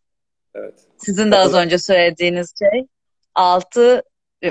[0.54, 0.74] Evet.
[0.96, 2.86] Sizin de az önce söylediğiniz şey
[3.34, 4.02] altı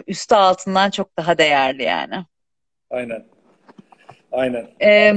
[0.07, 2.25] üstü altından çok daha değerli yani.
[2.89, 3.25] Aynen.
[4.31, 4.67] Aynen.
[4.81, 5.13] Ee,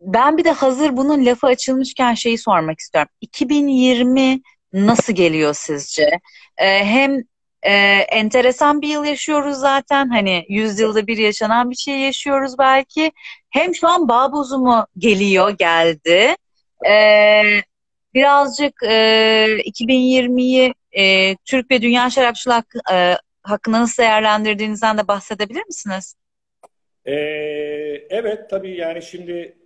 [0.00, 3.10] ben bir de hazır bunun lafı açılmışken şeyi sormak istiyorum.
[3.20, 4.40] 2020
[4.72, 6.20] nasıl geliyor sizce?
[6.58, 7.22] Ee, hem
[7.64, 7.72] e,
[8.10, 10.08] enteresan bir yıl yaşıyoruz zaten.
[10.08, 13.12] Hani yüzyılda bir yaşanan bir şey yaşıyoruz belki.
[13.50, 16.36] Hem şu an bağ bozumu geliyor, geldi.
[16.88, 17.42] Ee,
[18.14, 25.66] birazcık e, 2020'yi e, Türk ve Dünya Şarapçılığı hakkı, e, hakkında nasıl değerlendirdiğinizden de bahsedebilir
[25.66, 26.16] misiniz?
[27.06, 27.12] Ee,
[28.10, 29.56] evet tabii yani şimdi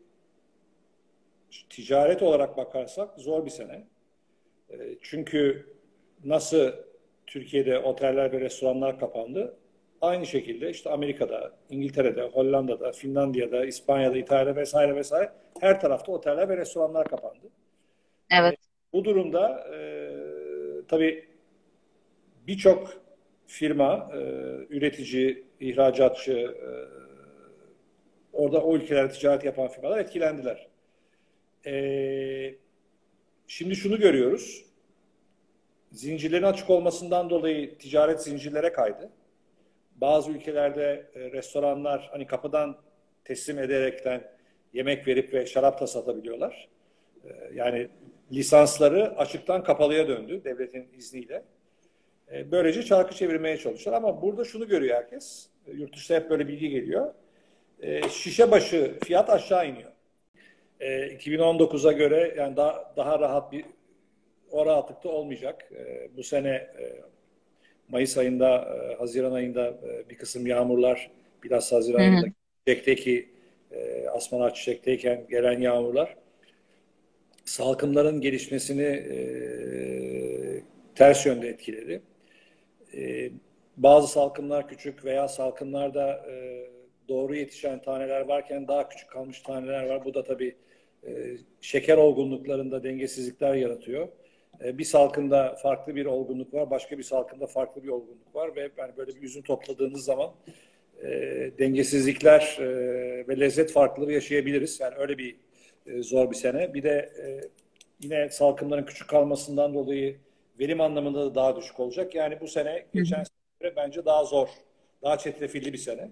[1.71, 3.87] ticaret olarak bakarsak zor bir sene.
[4.71, 5.67] Ee, çünkü
[6.25, 6.73] nasıl
[7.29, 9.57] Türkiye'de oteller ve restoranlar kapandı.
[10.01, 16.57] Aynı şekilde işte Amerika'da, İngiltere'de, Hollanda'da, Finlandiya'da, İspanya'da, İtalya'da vesaire vesaire her tarafta oteller ve
[16.57, 17.47] restoranlar kapandı.
[18.31, 18.53] Evet.
[18.53, 18.57] E,
[18.93, 19.79] bu durumda e,
[20.89, 21.29] tabii
[22.47, 23.03] birçok
[23.47, 24.19] firma, e,
[24.71, 26.71] üretici, ihracatçı, e,
[28.33, 30.67] orada o ülkelerde ticaret yapan firmalar etkilendiler.
[31.67, 32.55] E,
[33.47, 34.68] şimdi şunu görüyoruz
[35.93, 39.11] zincirlerin açık olmasından dolayı ticaret zincirlere kaydı.
[39.97, 42.77] Bazı ülkelerde e, restoranlar hani kapıdan
[43.25, 44.23] teslim ederekten
[44.73, 46.69] yemek verip ve şarap da satabiliyorlar.
[47.25, 47.89] E, yani
[48.33, 51.45] lisansları açıktan kapalıya döndü devletin izniyle.
[52.33, 53.97] E, böylece çarkı çevirmeye çalışıyor.
[53.97, 55.49] Ama burada şunu görüyor herkes.
[55.67, 57.15] E, yurt dışında hep böyle bilgi geliyor.
[57.81, 59.93] E, şişe başı fiyat aşağı iniyor.
[60.81, 63.65] E, 2019'a göre yani daha, daha rahat bir
[64.51, 65.73] o rahatlıkta olmayacak.
[65.77, 67.03] E, bu sene e,
[67.89, 71.11] Mayıs ayında, e, Haziran ayında e, bir kısım yağmurlar,
[71.43, 72.27] biraz Haziran ayında
[72.67, 73.29] çiçekteki
[73.73, 76.17] e, Asmanar çiçekteyken gelen yağmurlar
[77.49, 79.19] salkımların gelişmesini e,
[80.95, 82.03] ters yönde etkiledi.
[82.95, 83.31] E,
[83.77, 86.67] bazı salkımlar küçük veya salkımlarda e,
[87.09, 90.05] doğru yetişen taneler varken daha küçük kalmış taneler var.
[90.05, 90.57] Bu da tabii
[91.07, 94.09] e, şeker olgunluklarında dengesizlikler yaratıyor.
[94.65, 98.71] E, bir salkında farklı bir olgunluk var, başka bir salkında farklı bir olgunluk var ve
[98.79, 100.31] yani böyle bir üzüm topladığınız zaman
[101.03, 101.09] e,
[101.59, 102.69] dengesizlikler e,
[103.29, 104.81] ve lezzet farklılığı yaşayabiliriz.
[104.81, 105.37] Yani öyle bir
[105.87, 106.75] e, zor bir sene.
[106.75, 107.41] Bir de e,
[108.01, 110.17] yine salkımların küçük kalmasından dolayı
[110.61, 112.15] verim anlamında da daha düşük olacak.
[112.15, 113.25] Yani bu sene geçen
[113.63, 114.49] sene bence daha zor,
[115.03, 116.11] daha çetrefilli bir sene.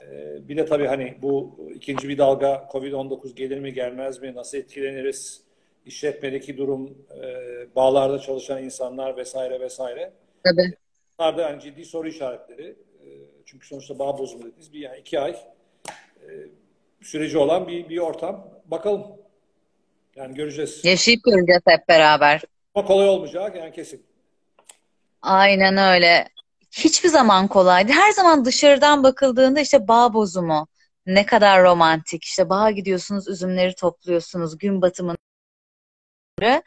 [0.00, 4.58] E, bir de tabii hani bu ikinci bir dalga Covid-19 gelir mi gelmez mi, nasıl
[4.58, 5.45] etkileniriz?
[5.86, 7.26] İşletmedeki durum, e,
[7.76, 10.12] bağlarda çalışan insanlar vesaire vesaire.
[10.44, 10.74] Tabii.
[11.18, 12.68] Bunlar da yani ciddi soru işaretleri.
[12.68, 13.06] E,
[13.46, 15.36] çünkü sonuçta bağ bozumu dediğiniz bir yani iki ay
[16.22, 16.28] e,
[17.02, 18.48] süreci olan bir, bir ortam.
[18.64, 19.06] Bakalım.
[20.16, 20.84] Yani göreceğiz.
[20.84, 22.42] Yaşayıp göreceğiz hep beraber.
[22.74, 24.06] Ama kolay olmayacak yani kesin.
[25.22, 26.28] Aynen öyle.
[26.70, 27.92] Hiçbir zaman kolaydı.
[27.92, 30.66] Her zaman dışarıdan bakıldığında işte bağ bozumu
[31.06, 32.24] ne kadar romantik.
[32.24, 34.82] İşte bağa gidiyorsunuz, üzümleri topluyorsunuz, gün
[36.38, 36.62] batımında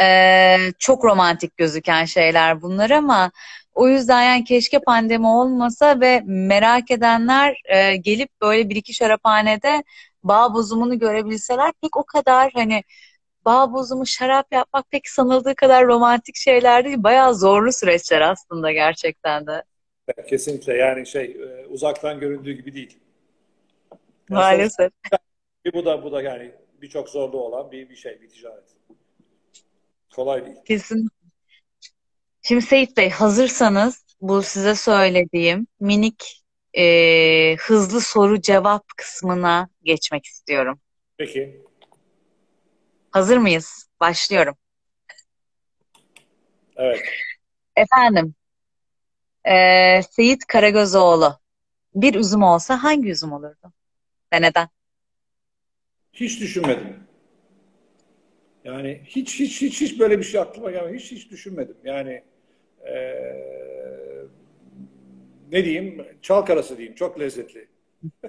[0.00, 3.30] Ee, çok romantik gözüken şeyler bunlar ama
[3.74, 9.82] o yüzden yani keşke pandemi olmasa ve merak edenler e, gelip böyle bir iki şaraphanede
[10.22, 12.82] bağ bozumunu görebilseler pek o kadar hani
[13.44, 17.02] bağ bozumu şarap yapmak pek sanıldığı kadar romantik şeyler değil.
[17.02, 19.62] Bayağı zorlu süreçler aslında gerçekten de.
[20.28, 21.36] Kesinlikle yani şey
[21.68, 22.98] uzaktan göründüğü gibi değil.
[23.90, 24.92] Yani Maalesef.
[25.74, 26.52] Bu da bu da yani
[26.82, 28.77] birçok zorluğu olan bir bir şey bir ticaret.
[30.18, 30.56] Kolay değil.
[30.64, 31.08] Kesin.
[32.42, 36.44] Şimdi Seyit Bey hazırsanız bu size söylediğim minik
[36.74, 40.80] e, hızlı soru cevap kısmına geçmek istiyorum.
[41.16, 41.62] Peki.
[43.10, 43.88] Hazır mıyız?
[44.00, 44.56] Başlıyorum.
[46.76, 47.00] Evet.
[47.76, 48.34] Efendim,
[49.44, 49.54] e,
[50.02, 51.38] Seyit Karagözoğlu
[51.94, 53.72] bir üzüm olsa hangi üzüm olurdu?
[54.32, 54.68] Ve neden?
[56.12, 57.07] Hiç düşünmedim.
[58.68, 60.98] Yani hiç hiç hiç hiç böyle bir şey aklıma gelmedi.
[60.98, 61.76] Hiç hiç düşünmedim.
[61.84, 62.22] Yani
[62.86, 64.24] ee,
[65.52, 66.06] ne diyeyim?
[66.22, 66.94] Çal karası diyeyim.
[66.94, 67.68] Çok lezzetli.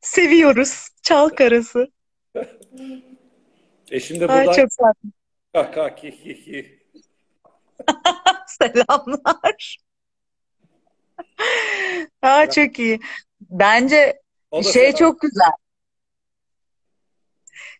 [0.00, 1.88] Seviyoruz çal karası.
[3.90, 4.46] Eşim de buradan...
[4.46, 4.68] Ay, çok
[5.52, 6.78] Kah kah ki ki ki.
[8.46, 9.76] Selamlar.
[12.20, 13.00] Ha çok iyi.
[13.40, 14.21] Bence
[14.52, 14.94] şey selam.
[14.94, 15.52] çok güzel.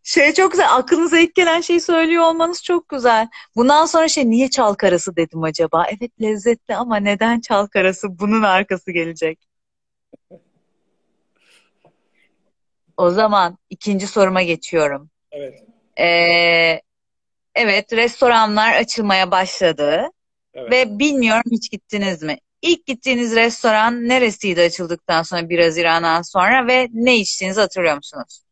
[0.02, 0.74] Şey çok güzel.
[0.74, 3.28] Aklınıza ilk gelen şeyi söylüyor olmanız çok güzel.
[3.56, 5.86] Bundan sonra şey niye çal karası dedim acaba?
[5.88, 8.18] Evet lezzetli ama neden çal karası?
[8.18, 9.38] Bunun arkası gelecek.
[12.96, 15.10] O zaman ikinci soruma geçiyorum.
[15.32, 15.64] Evet.
[15.98, 16.80] Ee,
[17.54, 20.10] evet, restoranlar açılmaya başladı.
[20.54, 20.72] Evet.
[20.72, 22.38] Ve bilmiyorum hiç gittiniz mi?
[22.62, 28.42] İlk gittiğiniz restoran neresiydi açıldıktan sonra bir Haziran'dan sonra ve ne içtiğinizi hatırlıyor musunuz?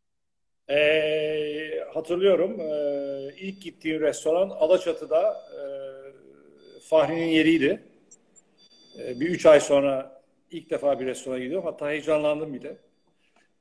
[0.71, 2.61] Ee, hatırlıyorum.
[2.61, 5.61] Ee, ilk gittiğim restoran Alaçatı'da e,
[6.81, 7.83] Fahri'nin yeriydi.
[8.99, 11.67] Ee, bir üç ay sonra ilk defa bir restorana gidiyorum.
[11.67, 12.77] Hatta heyecanlandım bile.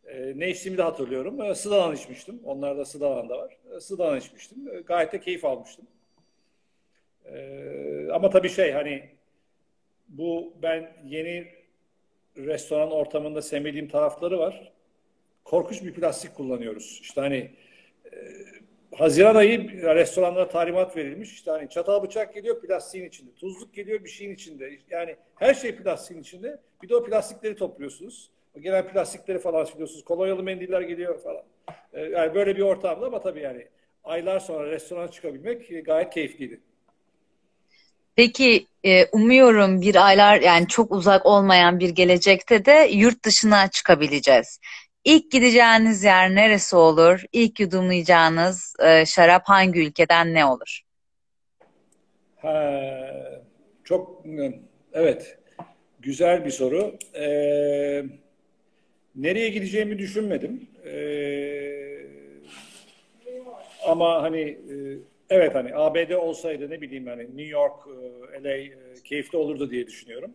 [0.05, 1.41] Ee, ne içtiğimi de hatırlıyorum.
[1.41, 2.39] Ee, Sıdalan içmiştim.
[2.45, 3.57] Onlarda Sıdalan da var.
[3.75, 4.57] Ee, Sıdalan içmiştim.
[4.69, 5.85] Ee, gayet de keyif almıştım.
[7.25, 9.18] Ee, ama tabii şey hani
[10.09, 11.47] bu ben yeni
[12.37, 14.71] restoran ortamında sevmediğim tarafları var
[15.49, 16.99] korkunç bir plastik kullanıyoruz.
[17.01, 17.51] İşte hani
[18.05, 18.17] e,
[18.95, 21.33] Haziran ayı restoranlara talimat verilmiş.
[21.33, 23.31] İşte hani çatal bıçak geliyor plastiğin içinde.
[23.35, 24.79] Tuzluk geliyor bir şeyin içinde.
[24.89, 26.59] Yani her şey plastiğin içinde.
[26.83, 28.29] Bir de o plastikleri topluyorsunuz.
[28.57, 30.03] O gelen plastikleri falan siliyorsunuz.
[30.03, 31.43] Kolonyalı mendiller geliyor falan.
[31.93, 33.67] E, yani böyle bir ortamda ama tabii yani
[34.03, 36.59] aylar sonra restorana çıkabilmek e, gayet keyifliydi.
[38.15, 44.59] Peki e, umuyorum bir aylar yani çok uzak olmayan bir gelecekte de yurt dışına çıkabileceğiz.
[45.03, 47.23] İlk gideceğiniz yer neresi olur?
[47.31, 50.81] İlk yudumlayacağınız e, şarap hangi ülkeden ne olur?
[52.41, 52.79] Ha,
[53.83, 54.25] çok
[54.93, 55.37] evet
[55.99, 56.97] güzel bir soru.
[57.15, 58.03] Ee,
[59.15, 60.69] nereye gideceğimi düşünmedim.
[60.85, 61.69] Ee,
[63.85, 64.75] ama hani e,
[65.29, 67.87] evet hani ABD olsaydı ne bileyim hani New York,
[68.33, 68.71] e, LA e,
[69.03, 70.33] keyifli olurdu diye düşünüyorum.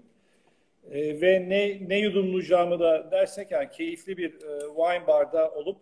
[0.90, 5.76] E, ve ne ne yudumlayacağımı da dersek yani keyifli bir e, wine barda olup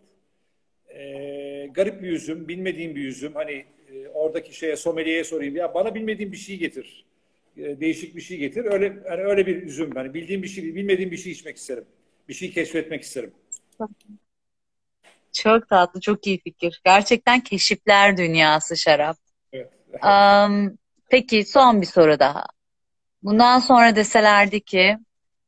[0.87, 3.33] e, garip bir yüzüm, bilmediğim bir yüzüm.
[3.35, 7.05] Hani e, oradaki şeye sommelier sorayım ya bana bilmediğim bir şey getir.
[7.57, 8.65] E, değişik bir şey getir.
[8.65, 9.91] Öyle yani öyle bir üzüm.
[9.91, 11.85] Hani bildiğim bir şey, bilmediğim bir şey içmek isterim.
[12.29, 13.31] Bir şey keşfetmek isterim.
[15.33, 16.81] Çok tatlı, çok iyi fikir.
[16.85, 19.17] Gerçekten keşifler dünyası şarap.
[19.53, 19.71] Evet.
[20.03, 20.77] um,
[21.09, 22.43] peki son bir soru daha.
[23.23, 24.97] Bundan sonra deselerdi ki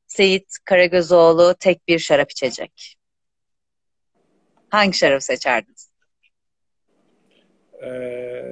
[0.07, 2.95] Seyit Karagözoğlu tek bir şarap içecek.
[4.69, 5.89] Hangi şarap seçerdiniz?
[7.83, 8.45] Ee,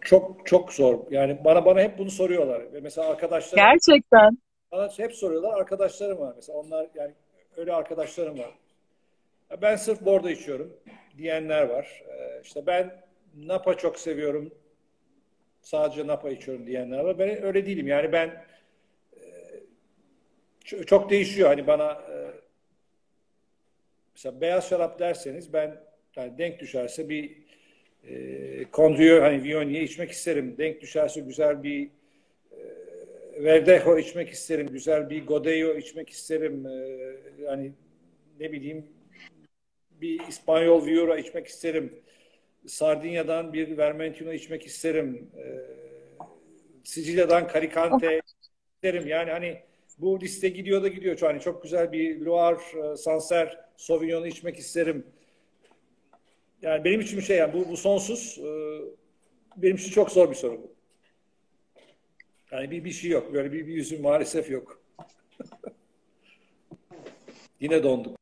[0.00, 0.98] çok çok zor.
[1.10, 2.72] Yani bana bana hep bunu soruyorlar.
[2.72, 4.38] Ve mesela arkadaşlar Gerçekten.
[4.72, 5.58] Bana hep soruyorlar.
[5.58, 6.58] Arkadaşlarım var mesela.
[6.58, 7.12] Onlar yani
[7.56, 8.50] öyle arkadaşlarım var.
[9.60, 10.76] Ben sırf bordo içiyorum
[11.18, 12.02] diyenler var.
[12.08, 13.02] Ee, işte ben
[13.34, 14.54] Napa çok seviyorum
[15.62, 17.18] sadece Napa içiyorum diyenler var.
[17.18, 17.86] Ben öyle değilim.
[17.86, 18.44] Yani ben
[20.72, 21.48] e, çok değişiyor.
[21.48, 22.16] Hani bana e,
[24.14, 25.80] mesela beyaz şarap derseniz ben
[26.16, 27.36] yani denk düşerse bir
[28.08, 30.54] e, Condrieu hani Viognier içmek isterim.
[30.58, 31.90] Denk düşerse güzel bir
[32.52, 34.66] e, Verdejo içmek isterim.
[34.66, 36.66] Güzel bir Godello içmek isterim.
[36.66, 37.72] E, yani
[38.40, 38.86] ne bileyim
[40.02, 41.92] bir İspanyol Viura içmek isterim.
[42.66, 45.30] Sardinya'dan bir Vermentino içmek isterim.
[45.36, 45.44] E,
[46.84, 48.20] Sicilya'dan Caricante
[48.74, 49.08] isterim.
[49.08, 49.60] Yani hani
[49.98, 51.18] bu liste gidiyor da gidiyor.
[51.20, 55.06] Hani çok güzel bir Loire, e, Sancerre, Sauvignon'u içmek isterim.
[56.62, 58.38] Yani benim için bir şey yani bu, bu sonsuz.
[58.38, 58.50] E,
[59.56, 60.74] benim için çok zor bir soru bu.
[62.52, 63.34] Yani bir, bir şey yok.
[63.34, 64.82] Böyle bir, bir yüzüm maalesef yok.
[67.60, 68.21] Yine donduk.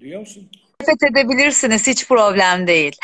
[0.00, 0.50] Duyuyor musun?
[0.80, 1.86] Nefret edebilirsiniz.
[1.86, 2.96] Hiç problem değil.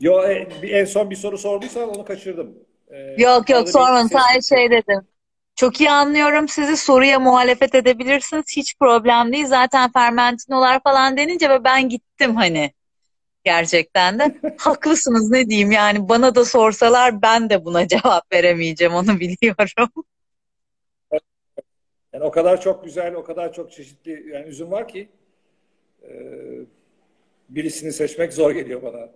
[0.00, 2.54] Yo, e, en son bir soru sorduysan onu kaçırdım.
[2.88, 4.08] Ee, yok yok sormadım.
[4.08, 5.08] Sadece şey dedim.
[5.56, 6.76] Çok iyi anlıyorum sizi.
[6.76, 8.44] Soruya muhalefet edebilirsiniz.
[8.56, 9.46] Hiç problem değil.
[9.46, 12.72] Zaten fermentinolar falan denince ve ben gittim hani.
[13.44, 14.40] Gerçekten de.
[14.58, 16.08] Haklısınız ne diyeyim yani.
[16.08, 18.94] Bana da sorsalar ben de buna cevap veremeyeceğim.
[18.94, 20.04] Onu biliyorum.
[22.12, 25.08] Yani o kadar çok güzel, o kadar çok çeşitli yani üzüm var ki
[26.02, 26.10] e,
[27.48, 29.08] birisini seçmek zor geliyor bana.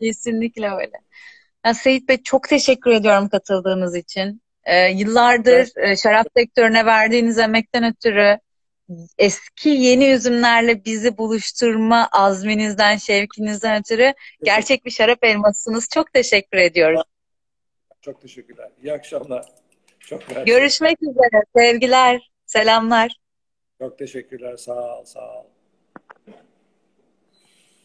[0.00, 0.92] Kesinlikle öyle.
[1.66, 4.42] Ya Seyit Bey çok teşekkür ediyorum katıldığınız için.
[4.64, 5.98] Ee, yıllardır evet.
[6.02, 8.38] şarap sektörüne verdiğiniz emekten ötürü
[9.18, 14.12] eski yeni üzümlerle bizi buluşturma azminizden, şevkinizden ötürü
[14.42, 15.88] gerçek bir şarap elmasısınız.
[15.88, 17.02] Çok teşekkür ediyoruz.
[18.00, 18.70] Çok teşekkürler.
[18.82, 19.46] İyi akşamlar.
[20.00, 21.42] Çok Görüşmek üzere.
[21.56, 23.16] Sevgiler, selamlar.
[23.78, 24.56] Çok teşekkürler.
[24.56, 25.46] Sağ ol, sağ ol.